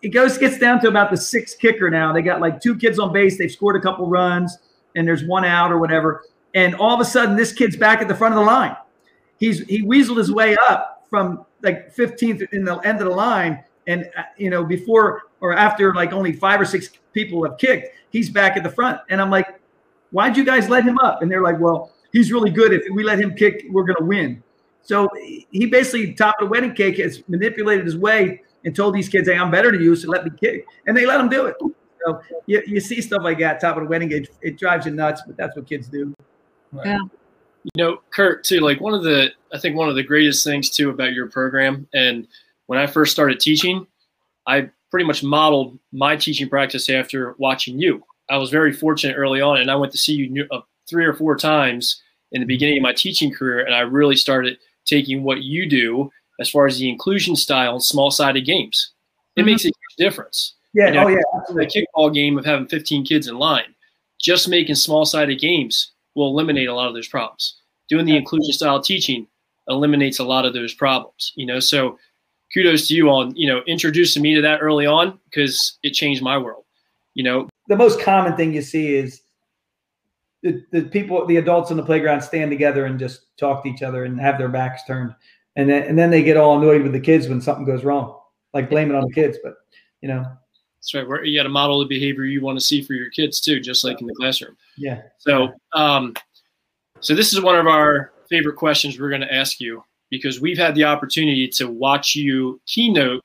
[0.02, 2.12] it goes gets down to about the sixth kicker now.
[2.12, 3.38] They got like two kids on base.
[3.38, 4.58] They've scored a couple runs,
[4.96, 6.24] and there's one out or whatever.
[6.54, 8.76] And all of a sudden, this kid's back at the front of the line.
[9.44, 13.62] He's he weaseled his way up from like 15th in the end of the line,
[13.86, 17.88] and uh, you know before or after like only five or six people have kicked,
[18.08, 19.00] he's back at the front.
[19.10, 19.60] And I'm like,
[20.12, 21.20] why'd you guys let him up?
[21.20, 22.72] And they're like, well, he's really good.
[22.72, 24.42] If we let him kick, we're gonna win.
[24.80, 25.08] So
[25.50, 29.28] he basically, top of the wedding cake, has manipulated his way and told these kids,
[29.28, 31.56] "Hey, I'm better than you, so let me kick," and they let him do it.
[32.06, 34.92] So you, you see stuff like that, top of the wedding cake, it drives you
[34.92, 36.14] nuts, but that's what kids do.
[36.72, 36.86] Right.
[36.86, 36.98] Yeah.
[37.64, 40.68] You know, Kurt, too, like one of the, I think one of the greatest things
[40.68, 42.28] too about your program, and
[42.66, 43.86] when I first started teaching,
[44.46, 48.04] I pretty much modeled my teaching practice after watching you.
[48.30, 51.14] I was very fortunate early on, and I went to see you uh, three or
[51.14, 55.42] four times in the beginning of my teaching career, and I really started taking what
[55.42, 58.92] you do as far as the inclusion style and small sided games.
[59.36, 59.46] It mm-hmm.
[59.46, 60.54] makes a huge difference.
[60.74, 60.88] Yeah.
[60.88, 61.16] You know, oh, yeah.
[61.48, 63.74] The kickball game of having 15 kids in line,
[64.20, 67.60] just making small sided games will eliminate a lot of those problems.
[67.88, 69.26] Doing the inclusion style teaching
[69.68, 71.32] eliminates a lot of those problems.
[71.36, 71.98] You know, so
[72.52, 76.22] kudos to you on you know introducing me to that early on because it changed
[76.22, 76.64] my world.
[77.14, 79.22] You know, the most common thing you see is
[80.42, 83.82] the, the people, the adults in the playground stand together and just talk to each
[83.82, 85.14] other and have their backs turned,
[85.56, 88.18] and then and then they get all annoyed with the kids when something goes wrong,
[88.52, 89.38] like blame it on the kids.
[89.42, 89.54] But
[90.02, 90.24] you know,
[90.84, 91.08] that's right.
[91.08, 93.58] Where you got to model the behavior you want to see for your kids too,
[93.58, 94.54] just like in the classroom.
[94.76, 95.00] Yeah.
[95.16, 96.12] So, um,
[97.00, 100.58] so this is one of our favorite questions we're going to ask you because we've
[100.58, 103.22] had the opportunity to watch you keynote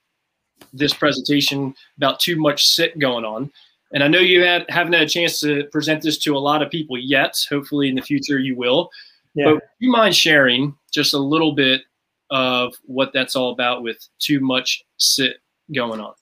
[0.72, 3.52] this presentation about too much sit going on.
[3.92, 6.62] And I know you had, haven't had a chance to present this to a lot
[6.62, 7.36] of people yet.
[7.50, 8.90] Hopefully, in the future, you will.
[9.34, 9.46] Yeah.
[9.46, 11.82] But would you mind sharing just a little bit
[12.30, 15.42] of what that's all about with too much sit
[15.74, 16.14] going on?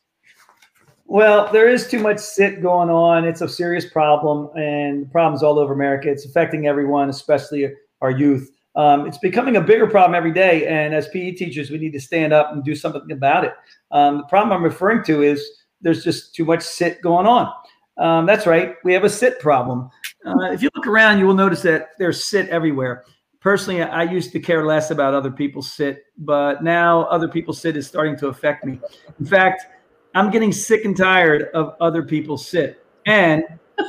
[1.10, 3.24] Well, there is too much sit going on.
[3.24, 6.10] It's a serious problem, and the problem's all over America.
[6.10, 8.52] It's affecting everyone, especially our youth.
[8.76, 12.00] Um, it's becoming a bigger problem every day, and as PE teachers, we need to
[12.02, 13.54] stand up and do something about it.
[13.92, 15.50] Um, the problem I'm referring to is
[15.80, 17.54] there's just too much sit going on.
[17.98, 19.90] Um, that's right, we have a sit problem.
[20.26, 23.06] Uh, if you look around, you will notice that there's sit everywhere.
[23.40, 27.78] Personally, I used to care less about other people's sit, but now other people's sit
[27.78, 28.80] is starting to affect me.
[29.20, 29.68] In fact,
[30.16, 32.84] I'm getting sick and tired of other people's sit.
[33.06, 33.44] And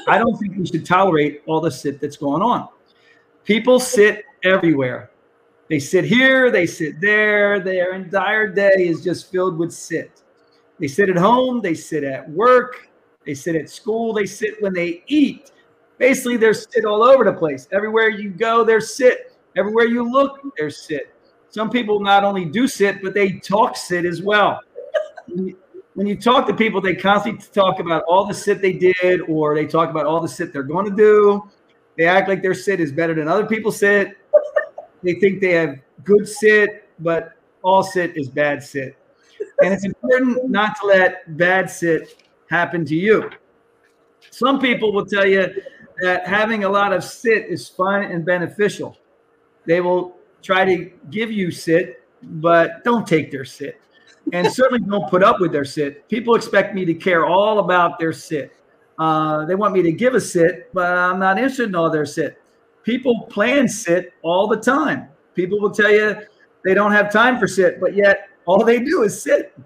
[0.06, 2.68] I don't think we should tolerate all the sit that's going on.
[3.44, 5.10] People sit everywhere.
[5.68, 7.60] They sit here, they sit there.
[7.60, 10.22] Their entire day is just filled with sit.
[10.78, 12.88] They sit at home, they sit at work,
[13.26, 15.50] they sit at school, they sit when they eat.
[15.98, 17.68] Basically, they're sit all over the place.
[17.72, 19.36] Everywhere you go, they're sit.
[19.56, 21.12] Everywhere you look, they're sit.
[21.50, 24.60] Some people not only do sit, but they talk sit as well.
[25.98, 29.56] When you talk to people, they constantly talk about all the sit they did, or
[29.56, 31.50] they talk about all the sit they're going to do.
[31.96, 34.16] They act like their sit is better than other people's sit.
[35.02, 37.32] They think they have good sit, but
[37.62, 38.96] all sit is bad sit.
[39.60, 43.28] And it's important not to let bad sit happen to you.
[44.30, 45.48] Some people will tell you
[46.02, 48.96] that having a lot of sit is fun and beneficial.
[49.66, 53.80] They will try to give you sit, but don't take their sit.
[54.32, 56.08] And certainly don't put up with their sit.
[56.08, 58.52] People expect me to care all about their sit.
[58.98, 62.06] Uh, they want me to give a sit, but I'm not interested in all their
[62.06, 62.40] sit.
[62.82, 65.08] People plan sit all the time.
[65.34, 66.16] People will tell you
[66.64, 69.56] they don't have time for sit, but yet all they do is sit.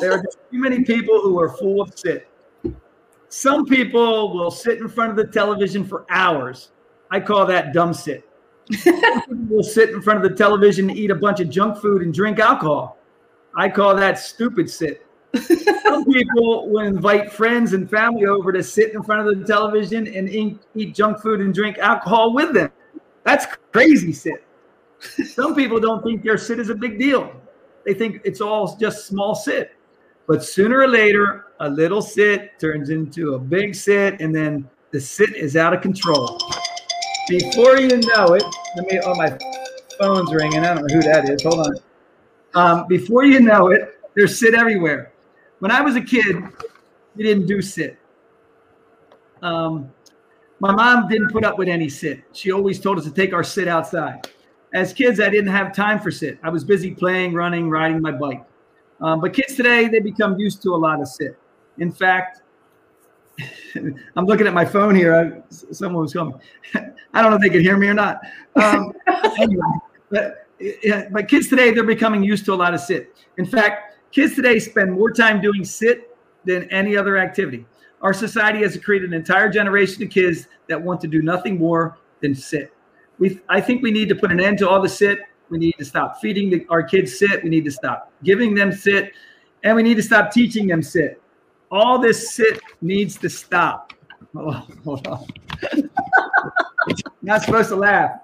[0.00, 2.28] There are too many people who are full of sit.
[3.30, 6.70] Some people will sit in front of the television for hours.
[7.10, 8.24] I call that dumb sit.
[8.68, 12.12] People will sit in front of the television, eat a bunch of junk food, and
[12.12, 12.97] drink alcohol.
[13.58, 15.04] I call that stupid sit.
[15.82, 20.06] Some people will invite friends and family over to sit in front of the television
[20.06, 22.70] and eat, eat junk food and drink alcohol with them.
[23.24, 24.44] That's crazy sit.
[25.00, 27.32] Some people don't think their sit is a big deal.
[27.84, 29.72] They think it's all just small sit.
[30.28, 35.00] But sooner or later, a little sit turns into a big sit, and then the
[35.00, 36.38] sit is out of control.
[37.28, 38.44] Before you know it,
[38.76, 39.36] let me, oh, my
[39.98, 40.60] phone's ringing.
[40.60, 41.42] I don't know who that is.
[41.42, 41.87] Hold on.
[42.54, 45.12] Um, before you know it, there's sit everywhere.
[45.58, 46.36] When I was a kid,
[47.14, 47.98] we didn't do sit.
[49.42, 49.92] Um,
[50.60, 52.22] my mom didn't put up with any sit.
[52.32, 54.26] She always told us to take our sit outside.
[54.74, 56.38] As kids, I didn't have time for sit.
[56.42, 58.44] I was busy playing, running, riding my bike.
[59.00, 61.38] Um, but kids today, they become used to a lot of sit.
[61.78, 62.42] In fact,
[64.16, 65.14] I'm looking at my phone here.
[65.14, 66.34] I, someone was coming.
[66.74, 68.20] I don't know if they can hear me or not.
[68.56, 68.92] Um,
[69.38, 69.62] anyway,
[70.10, 70.47] but,
[71.10, 73.16] but kids today, they're becoming used to a lot of sit.
[73.36, 77.66] In fact, kids today spend more time doing sit than any other activity.
[78.00, 81.98] Our society has created an entire generation of kids that want to do nothing more
[82.20, 82.72] than sit.
[83.18, 85.18] We, I think we need to put an end to all the sit.
[85.50, 87.42] We need to stop feeding the, our kids sit.
[87.42, 89.12] We need to stop giving them sit,
[89.64, 91.20] and we need to stop teaching them sit.
[91.70, 93.92] All this sit needs to stop.
[94.36, 94.50] Oh,
[94.84, 95.26] hold on.
[97.22, 98.20] Not supposed to laugh.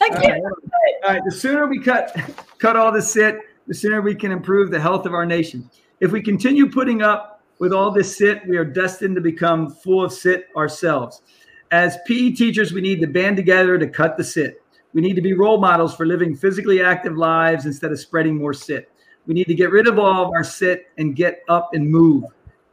[0.00, 0.24] I can't.
[0.24, 0.69] All right.
[1.06, 1.22] All right.
[1.24, 2.16] The sooner we cut
[2.58, 5.68] cut all the sit, the sooner we can improve the health of our nation.
[6.00, 10.04] If we continue putting up with all this sit, we are destined to become full
[10.04, 11.22] of sit ourselves.
[11.70, 14.62] As PE teachers, we need to band together to cut the sit.
[14.92, 18.54] We need to be role models for living physically active lives instead of spreading more
[18.54, 18.90] sit.
[19.26, 22.24] We need to get rid of all of our sit and get up and move.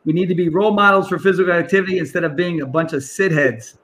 [0.06, 3.04] We need to be role models for physical activity instead of being a bunch of
[3.04, 3.78] sit heads.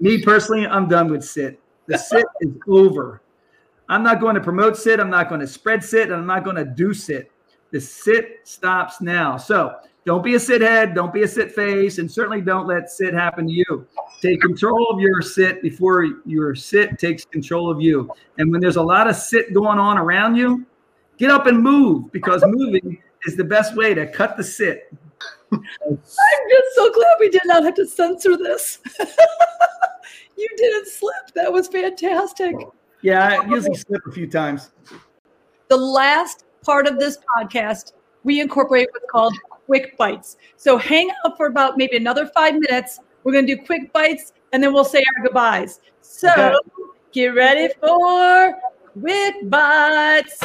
[0.00, 1.60] Me personally, I'm done with sit.
[1.86, 3.22] The sit is over.
[3.88, 5.00] I'm not going to promote sit.
[5.00, 6.10] I'm not going to spread sit.
[6.10, 7.30] And I'm not going to do sit.
[7.70, 9.36] The sit stops now.
[9.36, 10.94] So don't be a sit head.
[10.94, 11.98] Don't be a sit face.
[11.98, 13.86] And certainly don't let sit happen to you.
[14.22, 18.10] Take control of your sit before your sit takes control of you.
[18.38, 20.66] And when there's a lot of sit going on around you,
[21.18, 24.92] get up and move because moving is the best way to cut the sit.
[25.52, 25.60] I'm
[25.90, 28.80] just so glad we did not have to censor this.
[30.36, 31.34] you didn't slip.
[31.34, 32.54] That was fantastic.
[33.02, 34.70] Yeah, I usually slip a few times.
[35.68, 37.92] The last part of this podcast,
[38.24, 39.34] we incorporate what's called
[39.66, 40.36] quick bites.
[40.56, 42.98] So hang out for about maybe another five minutes.
[43.22, 45.80] We're going to do quick bites and then we'll say our goodbyes.
[46.00, 46.54] So Okay.
[47.12, 48.54] get ready for
[49.00, 50.42] quick bites.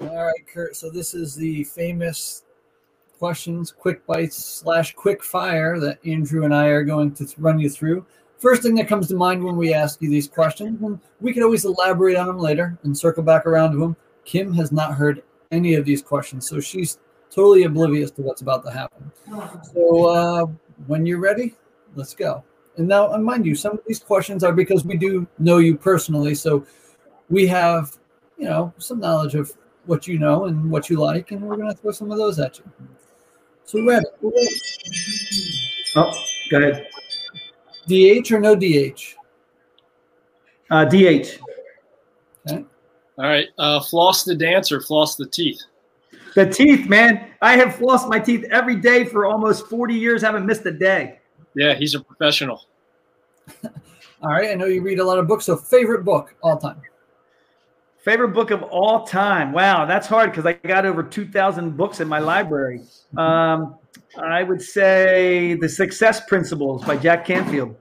[0.00, 0.76] All right, Kurt.
[0.76, 2.44] So this is the famous
[3.18, 7.68] questions, quick bites slash quick fire that Andrew and I are going to run you
[7.68, 8.06] through.
[8.38, 11.42] First thing that comes to mind when we ask you these questions, and we can
[11.42, 13.96] always elaborate on them later and circle back around to them.
[14.24, 16.98] Kim has not heard any of these questions, so she's
[17.30, 19.10] totally oblivious to what's about to happen.
[19.74, 20.46] So uh,
[20.86, 21.54] when you're ready,
[21.94, 22.44] let's go.
[22.76, 25.76] And now, and mind you, some of these questions are because we do know you
[25.76, 26.64] personally, so
[27.28, 27.98] we have,
[28.38, 29.52] you know, some knowledge of
[29.86, 32.58] what you know and what you like, and we're gonna throw some of those at
[32.58, 32.64] you.
[33.68, 34.06] So ready?
[35.94, 36.10] Oh,
[36.50, 36.86] go ahead.
[37.86, 39.14] DH or no DH?
[40.70, 41.38] Uh, DH.
[42.48, 42.64] All
[43.18, 43.48] right.
[43.58, 45.60] Uh, floss the dance or floss the teeth?
[46.34, 47.32] The teeth, man.
[47.42, 50.22] I have flossed my teeth every day for almost 40 years.
[50.22, 51.18] Haven't missed a day.
[51.54, 52.64] Yeah, he's a professional.
[54.22, 54.48] All right.
[54.48, 55.44] I know you read a lot of books.
[55.44, 56.80] So, favorite book all time?
[57.98, 59.52] Favorite book of all time.
[59.52, 62.82] Wow, that's hard because I got over 2,000 books in my library.
[63.16, 63.76] Um,
[64.16, 67.76] I would say The Success Principles by Jack Canfield.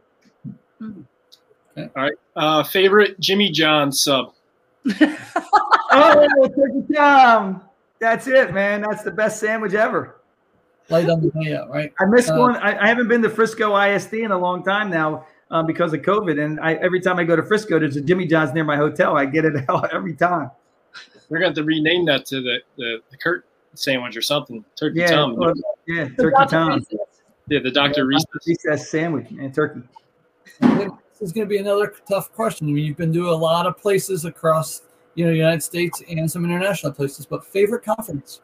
[0.82, 2.14] All right.
[2.36, 4.34] Uh, favorite Jimmy John sub.
[5.00, 7.62] oh, Turkey Tom.
[8.00, 8.82] That's it, man.
[8.82, 10.16] That's the best sandwich ever.
[10.90, 11.94] Light on the way out, right?
[12.00, 12.56] I missed Uh, one.
[12.56, 16.02] I, I haven't been to Frisco ISD in a long time now um, because of
[16.02, 16.44] COVID.
[16.44, 19.18] And I, every time I go to Frisco, there's a Jimmy John's near my hotel.
[19.18, 20.52] I get it out every time.
[21.30, 24.64] We're going to have to rename that to the, the, the Kurt sandwich or something.
[24.76, 25.36] Turkey Yeah, Tom.
[25.36, 25.54] well,
[25.88, 26.86] yeah, Turkey Tom.
[27.48, 28.06] yeah, the Dr.
[28.06, 28.26] Reese.
[28.46, 29.82] Recess sandwich and turkey.
[30.62, 30.90] This
[31.22, 32.68] is going to be another tough question.
[32.68, 34.84] I mean, you've been to a lot of places across,
[35.16, 37.26] you know, the United States and some international places.
[37.26, 38.42] But favorite conference?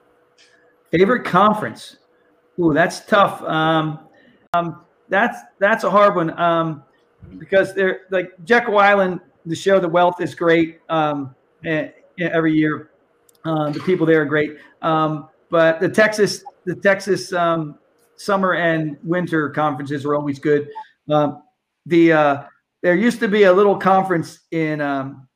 [0.91, 1.97] Favorite conference?
[2.59, 3.41] Ooh, that's tough.
[3.43, 3.99] Um,
[4.53, 6.83] um, that's that's a hard one um,
[7.37, 9.19] because they're like Jekyll Island.
[9.45, 12.91] The show, The Wealth, is great um, eh, eh, every year.
[13.43, 17.77] Uh, the people there are great, um, but the Texas the Texas um,
[18.15, 20.69] summer and winter conferences are always good.
[21.09, 21.43] Um,
[21.85, 22.43] the uh,
[22.81, 25.27] there used to be a little conference in um,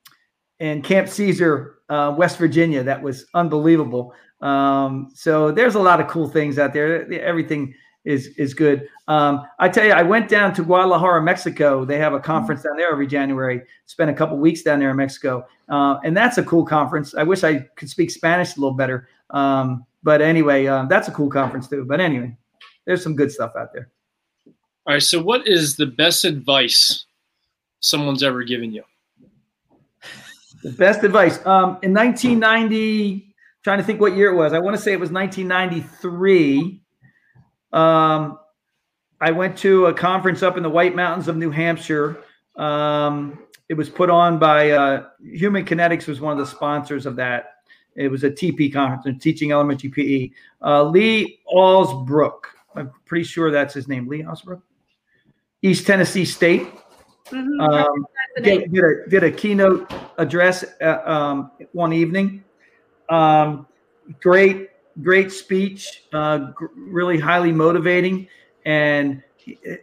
[0.59, 4.13] in Camp Caesar, uh, West Virginia, that was unbelievable.
[4.41, 7.11] Um, so there's a lot of cool things out there.
[7.21, 7.73] Everything
[8.07, 8.87] is is good.
[9.09, 11.83] Um, I tell you, I went down to Guadalajara, Mexico.
[11.83, 13.61] They have a conference down there every January.
[13.85, 17.13] Spent a couple weeks down there in Mexico, uh, and that's a cool conference.
[17.13, 19.09] I wish I could speak Spanish a little better.
[19.31, 21.83] Um, but anyway, uh, that's a cool conference too.
[21.83, 22.35] But anyway,
[22.85, 23.89] there's some good stuff out there.
[24.85, 25.03] All right.
[25.03, 27.05] So, what is the best advice
[27.81, 28.83] someone's ever given you?
[30.63, 31.45] The best advice.
[31.45, 34.53] Um, in 1990, trying to think what year it was.
[34.53, 36.81] I want to say it was 1993.
[37.73, 38.39] Um,
[39.19, 42.17] I went to a conference up in the White Mountains of New Hampshire.
[42.55, 43.39] Um,
[43.69, 47.55] it was put on by uh, Human Kinetics was one of the sponsors of that.
[47.95, 50.29] It was a TP conference, teaching elementary PE.
[50.61, 52.41] Uh, Lee Allsbrook,
[52.75, 54.07] I'm pretty sure that's his name.
[54.07, 54.61] Lee Allsbrook,
[55.63, 56.67] East Tennessee State.
[57.31, 57.59] Mhm.
[57.61, 58.59] Um, That's the name.
[58.61, 62.43] did, did a did a keynote address uh, um, one evening.
[63.09, 63.67] Um,
[64.21, 64.69] great,
[65.01, 66.03] great speech.
[66.13, 68.27] Uh, really highly motivating,
[68.65, 69.21] and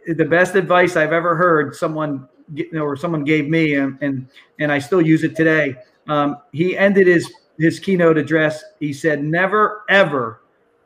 [0.07, 2.27] the best advice I've ever heard someone
[2.73, 4.27] or someone gave me, and and
[4.59, 5.75] and I still use it today.
[6.07, 8.63] Um, he ended his his keynote address.
[8.79, 10.41] He said, "Never ever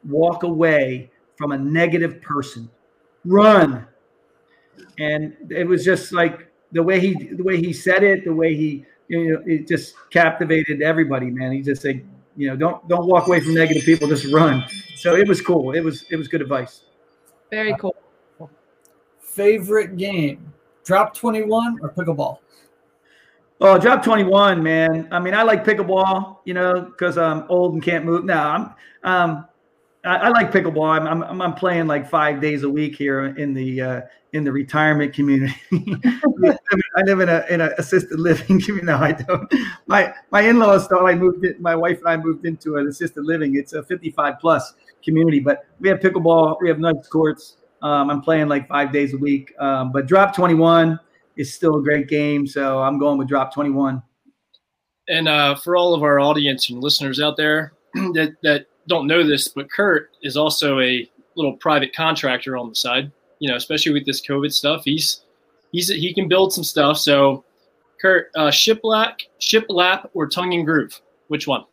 [0.08, 2.70] walk away from a negative person.
[3.26, 3.86] Run."
[4.98, 8.56] And it was just like the way he the way he said it, the way
[8.56, 11.52] he you know it just captivated everybody, man.
[11.52, 12.06] He just said,
[12.40, 14.64] you know, don't don't walk away from negative people, just run.
[14.96, 15.74] So it was cool.
[15.74, 16.84] It was it was good advice.
[17.52, 17.96] Very cool.
[19.20, 20.54] Favorite game?
[20.86, 22.38] Drop 21 or pickleball?
[23.60, 25.10] Oh, drop 21, man.
[25.12, 28.24] I mean, I like pickleball, you know, because I'm old and can't move.
[28.24, 29.46] Now, I'm um
[30.06, 31.00] I, I like pickleball.
[31.00, 34.02] I'm, I'm I'm playing like five days a week here in the uh,
[34.34, 35.56] in the retirement community.
[35.74, 38.86] I live in a in an assisted living community.
[38.86, 39.54] No, I don't.
[39.88, 41.62] My my in-laws thought I moved in.
[41.62, 43.56] My wife and I moved into an assisted living.
[43.56, 44.74] It's a 55 plus
[45.04, 46.58] community, but we have pickleball.
[46.62, 47.58] We have nice courts.
[47.82, 49.54] Um, I'm playing like five days a week.
[49.60, 51.00] Um, but drop 21
[51.38, 54.04] is still a great game, so I'm going with drop 21.
[55.08, 59.26] And uh, for all of our audience and listeners out there that, that don't know
[59.26, 63.12] this, but Kurt is also a little private contractor on the side.
[63.40, 65.22] You know, especially with this COVID stuff, he's
[65.72, 66.98] he's he can build some stuff.
[66.98, 67.46] So,
[68.02, 71.64] Kurt, uh, shiplap, shiplap, or tongue and groove, which one?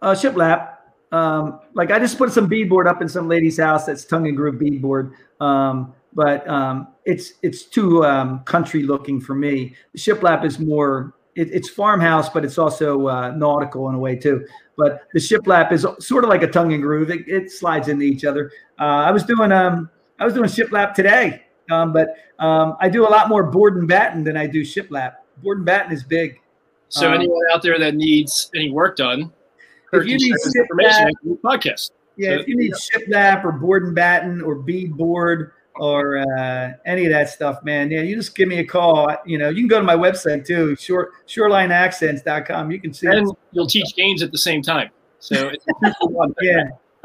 [0.00, 0.76] Uh, shiplap.
[1.10, 4.36] Um, like I just put some beadboard up in some lady's house that's tongue and
[4.36, 5.12] groove beadboard.
[5.40, 9.74] Um, but um, it's it's too um, country looking for me.
[9.96, 14.46] Shiplap is more it, it's farmhouse, but it's also uh, nautical in a way too.
[14.76, 17.10] But the shiplap is sort of like a tongue and groove.
[17.10, 18.50] It, it slides into each other.
[18.78, 22.08] Uh, I was doing um I was doing shiplap today, um, but
[22.38, 25.12] um, I do a lot more board and batten than I do shiplap.
[25.42, 26.40] Board and batten is big.
[26.88, 29.32] So, Um, anyone out there that needs any work done,
[29.92, 31.90] if you need share his shiplap- information on the podcast.
[32.16, 36.72] Yeah, So- if you need shiplap or board and batten or bead board or uh,
[36.86, 39.08] any of that stuff, man, yeah, you just give me a call.
[39.24, 42.70] You know, you can go to my website too, shore, shorelineaccents.com.
[42.70, 43.06] You can see.
[43.06, 44.90] And you'll teach games at the same time.
[45.20, 46.64] So it's a two yeah,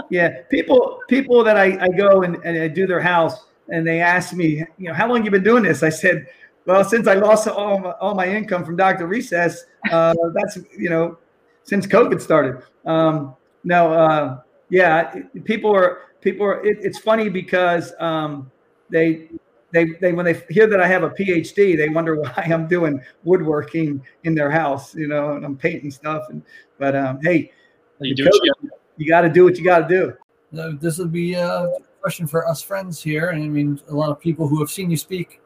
[0.10, 0.42] yeah.
[0.50, 4.34] People, people that I, I go and, and I do their house, and they ask
[4.34, 5.84] me, you know, how long you been doing this?
[5.84, 6.28] I said,
[6.66, 9.08] well, since I lost all my, all my income from Dr.
[9.08, 11.18] Recess, uh, that's you know,
[11.64, 12.64] since COVID started.
[12.86, 15.14] Um, no, uh, yeah,
[15.46, 16.66] people are people are.
[16.66, 18.52] It, it's funny because um,
[18.94, 19.28] they
[19.74, 23.02] they they when they hear that I have a PhD, they wonder why I'm doing
[23.26, 26.28] woodworking in their house, you know, and I'm painting stuff.
[26.30, 26.42] And
[26.78, 27.52] but um, hey,
[28.00, 30.14] You coach, you you got to do what you got to do.
[30.52, 31.70] Now, this would be a
[32.00, 34.90] question for us friends here, and I mean a lot of people who have seen
[34.90, 35.42] you speak.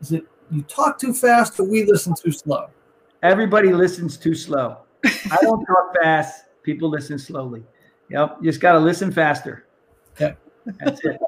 [0.00, 2.68] Is it you talk too fast or we listen too slow?
[3.22, 4.78] Everybody listens too slow.
[5.04, 6.44] I don't talk fast.
[6.62, 7.64] People listen slowly.
[8.10, 9.64] Yep, you just got to listen faster.
[10.14, 10.36] Okay.
[10.80, 11.18] That's it.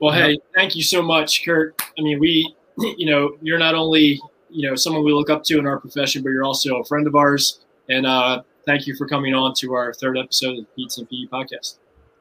[0.00, 1.80] Well, hey, thank you so much, Kurt.
[1.98, 5.58] I mean, we, you know, you're not only, you know, someone we look up to
[5.58, 7.60] in our profession, but you're also a friend of ours.
[7.88, 11.10] And uh, thank you for coming on to our third episode of the Pizza and
[11.10, 11.78] PE podcast.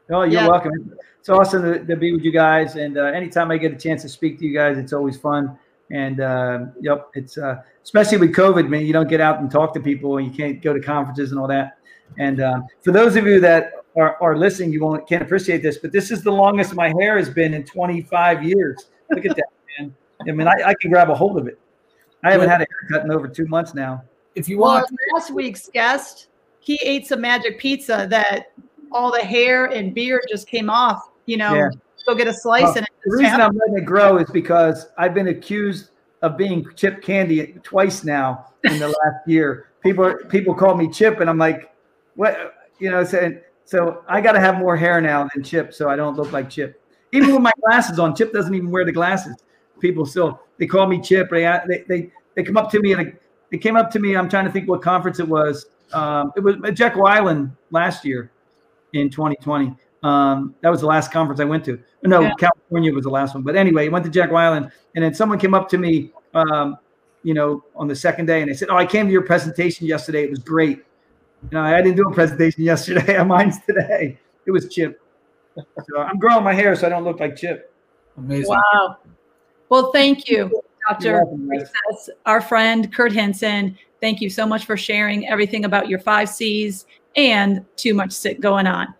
[0.09, 0.47] Oh, you're Yeah.
[0.47, 0.97] welcome.
[1.19, 2.77] It's awesome to, to be with you guys.
[2.77, 5.57] And uh, anytime I get a chance to speak to you guys, it's always fun.
[5.91, 9.73] And uh, yep, it's uh, especially with COVID, man, you don't get out and talk
[9.73, 11.77] to people and you can't go to conferences and all that.
[12.17, 15.77] And um, for those of you that are, are listening, you won't can't appreciate this,
[15.77, 18.87] but this is the longest my hair has been in 25 years.
[19.09, 19.45] Look at that,
[19.79, 19.95] man.
[20.27, 21.59] I mean, I, I can grab a hold of it.
[22.23, 24.03] I haven't had a haircut in over two months now.
[24.35, 26.27] If you Well, want, last week's guest,
[26.59, 28.51] he ate some magic pizza that
[28.91, 31.09] all the hair and beard just came off.
[31.25, 31.69] You know, Yeah.
[32.05, 33.43] go get a slice Well, and it The reason happened.
[33.43, 35.89] I'm letting it grow is because I've been accused
[36.21, 39.69] of being Chip Candy twice now in the last year.
[39.81, 41.71] People people call me Chip, and I'm like,
[42.15, 42.53] what?
[42.79, 45.97] You know, saying so I got to have more hair now than Chip, so I
[45.97, 46.81] don't look like Chip.
[47.11, 49.35] Even with my glasses on, Chip doesn't even wear the glasses.
[49.81, 51.29] People still they call me Chip.
[51.29, 53.17] They they they, they come up to me and
[53.51, 54.15] they came up to me.
[54.15, 55.65] I'm trying to think what conference it was.
[55.91, 58.31] Um, it was at Jekyll Island last year
[58.93, 59.75] in 2020.
[60.03, 61.77] Um, that was the last conference I went to.
[62.03, 62.33] No, Yeah.
[62.39, 63.43] California was the last one.
[63.43, 66.77] But anyway, I went to Jekyll Island, and then someone came up to me, um,
[67.23, 69.87] you know, on the second day, and they said, "Oh, I came to your presentation
[69.87, 70.23] yesterday.
[70.23, 70.83] It was great."
[71.43, 73.21] You know, I didn't do a presentation yesterday.
[73.23, 74.19] Mine's today.
[74.45, 75.01] It was Chip.
[75.55, 77.73] So I'm growing my hair so I don't look like Chip.
[78.17, 78.49] amazing.
[78.49, 78.97] Wow.
[79.69, 81.23] Well, thank you, Dr.
[81.23, 81.49] welcome.
[81.49, 83.77] Recess, our friend Kurt Hinson.
[84.01, 86.85] Thank you so much for sharing everything about your five C's
[87.15, 88.93] and too much sit going on.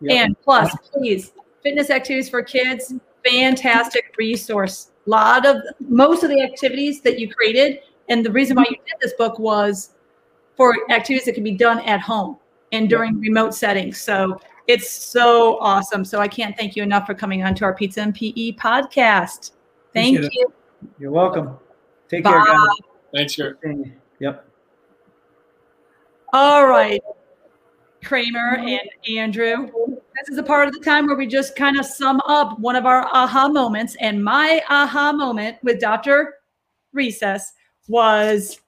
[0.00, 0.16] Yep.
[0.16, 1.32] And plus, please,
[1.62, 4.92] fitness activities for kids, fantastic resource.
[5.06, 8.76] A lot of most of the activities that you created, and the reason why you
[8.76, 9.90] did this book was
[10.56, 12.38] for activities that can be done at home
[12.72, 13.98] and during remote settings.
[13.98, 16.04] So it's so awesome.
[16.04, 19.52] So I can't thank you enough for coming on to our Pizza and PE podcast.
[19.92, 20.34] Thank Appreciate it.
[20.34, 20.52] you.
[20.98, 21.56] You're welcome.
[22.08, 22.68] Take care, guys.
[23.14, 23.58] Thanks, Kurt.
[24.18, 24.48] Yep.
[26.32, 27.00] All right,
[28.04, 29.70] Kramer and Andrew.
[29.88, 32.76] This is a part of the time where we just kind of sum up one
[32.76, 33.96] of our aha moments.
[34.00, 36.34] And my aha moment with Dr.
[36.92, 37.52] Recess
[37.88, 38.60] was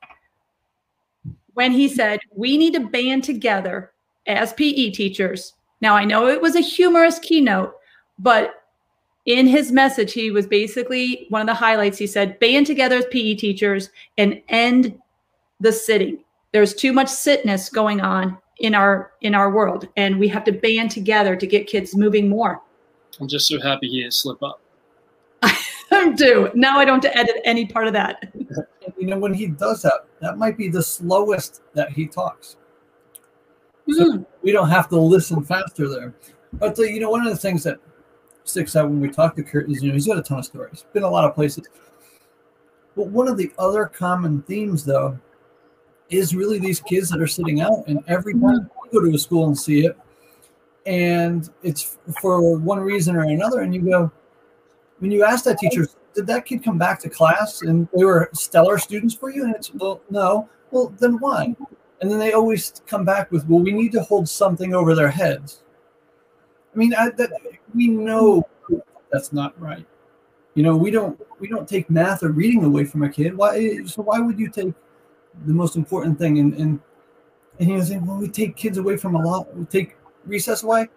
[1.59, 3.93] when he said, We need to band together
[4.29, 5.55] as PE teachers.
[5.81, 7.75] Now, I know it was a humorous keynote,
[8.19, 8.63] but
[9.27, 11.99] in his message, he was basically one of the highlights.
[11.99, 14.99] He said, Band together as PE teachers and end
[15.61, 16.21] the sitting
[16.53, 20.53] there's too much sitness going on in our in our world and we have to
[20.53, 22.61] band together to get kids moving more
[23.21, 24.61] I'm just so happy he didn't slip up.
[25.43, 28.33] I do now i don't have to edit any part of that
[28.99, 32.57] You know, when he does that, that might be the slowest that he talks.
[33.91, 36.15] So Mm, we don't have to listen faster there.
[36.55, 37.79] But uh, you know, one of the things that
[38.45, 40.45] sticks out when we talk to Kurt is you know he's got a ton of
[40.45, 41.67] stories, been a lot of places.
[42.97, 45.19] But one of the other common themes, though,
[46.11, 49.19] is really these kids that are sitting out, and every time we go to a
[49.19, 49.97] school and see it,
[50.85, 54.11] and it's for one reason or another, and you go,
[54.99, 55.87] when you ask that teacher,
[56.19, 59.45] did that kid come back to class and they were stellar students for you?
[59.45, 60.49] And it's well, no.
[60.73, 61.55] Well, then why?
[62.01, 65.11] And then they always come back with, well, we need to hold something over their
[65.11, 65.63] heads.
[66.75, 67.31] I mean, I, that,
[67.73, 68.49] we know
[69.13, 69.87] that's not right.
[70.55, 73.37] You know, we don't we don't take math or reading away from a kid.
[73.37, 73.85] Why?
[73.85, 74.75] So why would you take
[75.47, 76.81] the most important thing and and
[77.61, 79.55] and you know, saying, well, we take kids away from a lot.
[79.57, 79.97] We take
[80.27, 80.89] recess away.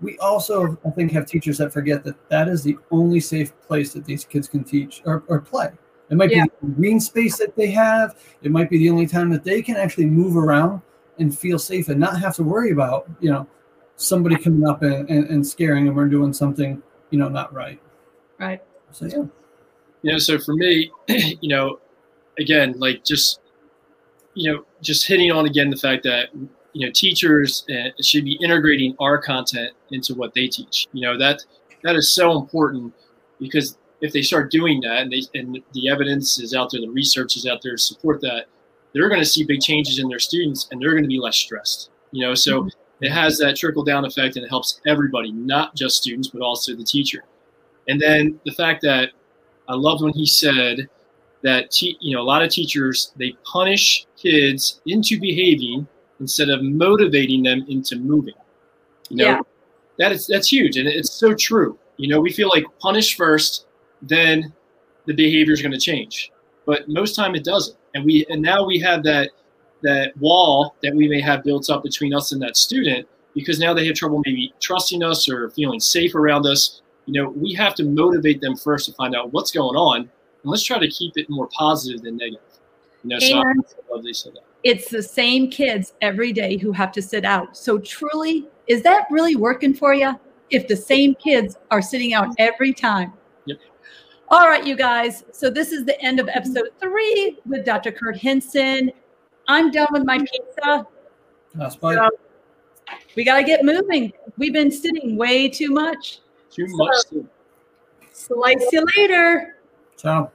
[0.00, 3.92] We also, I think, have teachers that forget that that is the only safe place
[3.94, 5.70] that these kids can teach or, or play.
[6.10, 6.44] It might Yeah.
[6.44, 8.16] be the green space that they have.
[8.42, 10.80] It might be the only time that they can actually move around
[11.18, 13.46] and feel safe and not have to worry about, you know,
[13.96, 16.80] somebody coming up and, and, and scaring them or doing something,
[17.10, 17.80] you know, not right.
[18.38, 19.24] right So yeah.
[20.02, 21.80] you know so for me you know
[22.38, 23.40] again like just
[24.34, 26.28] you know just hitting on again the fact that
[26.72, 30.86] you know teachers uh, should be integrating our content into what they teach.
[30.92, 31.44] You know that
[31.82, 32.92] that is so important
[33.40, 36.90] because if they start doing that and they and the evidence is out there the
[36.90, 38.46] research is out there to support that
[38.94, 41.36] they're going to see big changes in their students and they're going to be less
[41.36, 42.34] stressed you know?
[42.34, 42.68] So
[43.00, 46.74] it has that trickle down effect and it helps everybody, not just students, but also
[46.74, 47.24] the teacher.
[47.88, 49.10] And then the fact that
[49.68, 50.88] I loved when he said
[51.42, 55.86] that te- you know a lot of teachers they punish kids into behaving
[56.20, 58.34] instead of motivating them into moving.
[59.08, 59.40] You know, Yeah.
[59.98, 61.78] that is that's huge and it's so true.
[61.96, 63.66] You know, we feel like punish first,
[64.02, 64.52] then
[65.06, 66.30] the behavior is going to change.
[66.66, 67.76] But most time it doesn't.
[67.94, 69.30] And we and now we have that
[69.82, 73.72] that wall that we may have built up between us and that student because now
[73.72, 76.82] they have trouble maybe trusting us or feeling safe around us.
[77.06, 80.10] You know, we have to motivate them first to find out what's going on, and
[80.44, 82.42] let's try to keep it more positive than negative.
[83.04, 83.52] You know, so I
[83.90, 84.42] love they said that.
[84.64, 87.56] It's the same kids every day who have to sit out.
[87.56, 90.18] So truly, is that really working for you?
[90.50, 93.12] If the same kids are sitting out every time.
[93.46, 93.58] Yep.
[94.28, 95.24] All right, you guys.
[95.32, 97.92] So this is the end of episode three with Dr.
[97.92, 98.90] Kurt Hinson.
[99.46, 100.86] I'm done with my pizza.
[101.54, 102.10] That's my So
[103.16, 104.12] we got to get moving.
[104.36, 106.20] We've been sitting way too much.
[106.50, 106.96] Too much.
[108.12, 109.56] Slice you later.
[109.96, 110.30] ciao.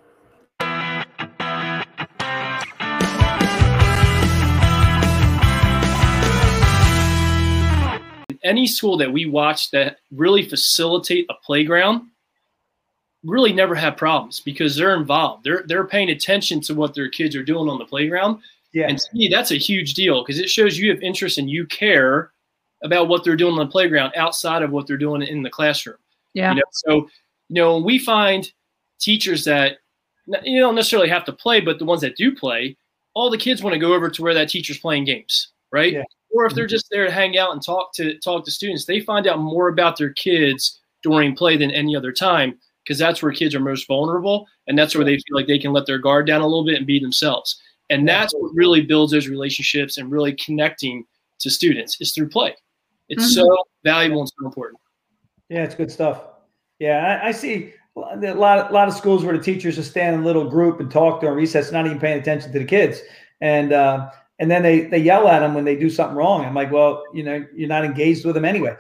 [8.44, 12.10] Any school that we watch that really facilitate a playground
[13.24, 15.44] really never have problems because they're involved.
[15.44, 18.40] They're they're paying attention to what their kids are doing on the playground.
[18.74, 18.88] Yeah.
[18.88, 21.66] And to me, that's a huge deal because it shows you have interest and you
[21.68, 22.32] care
[22.84, 25.98] about what they're doing on the playground outside of what they're doing in the classroom.
[26.34, 26.50] Yeah.
[26.50, 26.96] You know, so
[27.50, 28.52] you know, we find
[29.00, 29.78] teachers that
[30.44, 32.76] you don't necessarily have to play, but the ones that do play,
[33.14, 35.94] all the kids want to go over to where that teacher's playing games, right?
[35.94, 36.04] Yeah.
[36.34, 39.00] Or if they're just there to hang out and talk to talk to students, they
[39.00, 43.32] find out more about their kids during play than any other time because that's where
[43.32, 46.26] kids are most vulnerable and that's where they feel like they can let their guard
[46.28, 47.62] down a little bit and be themselves.
[47.90, 51.06] And that's what really builds those relationships and really connecting
[51.40, 52.56] to students is through play.
[53.10, 53.36] It's Mhm.
[53.36, 54.80] so valuable and so important.
[55.50, 56.24] Yeah, it's good stuff.
[56.80, 58.00] Yeah, I, I see a
[58.34, 60.90] lot, a lot of schools where the teachers just stand in a little group and
[60.90, 63.02] talk during recess, not even paying attention to the kids,
[63.42, 64.10] and uh,
[64.40, 66.46] and then they they yell at them when they do something wrong.
[66.46, 68.76] I'm like, well, you know, you're not engaged with them anyway.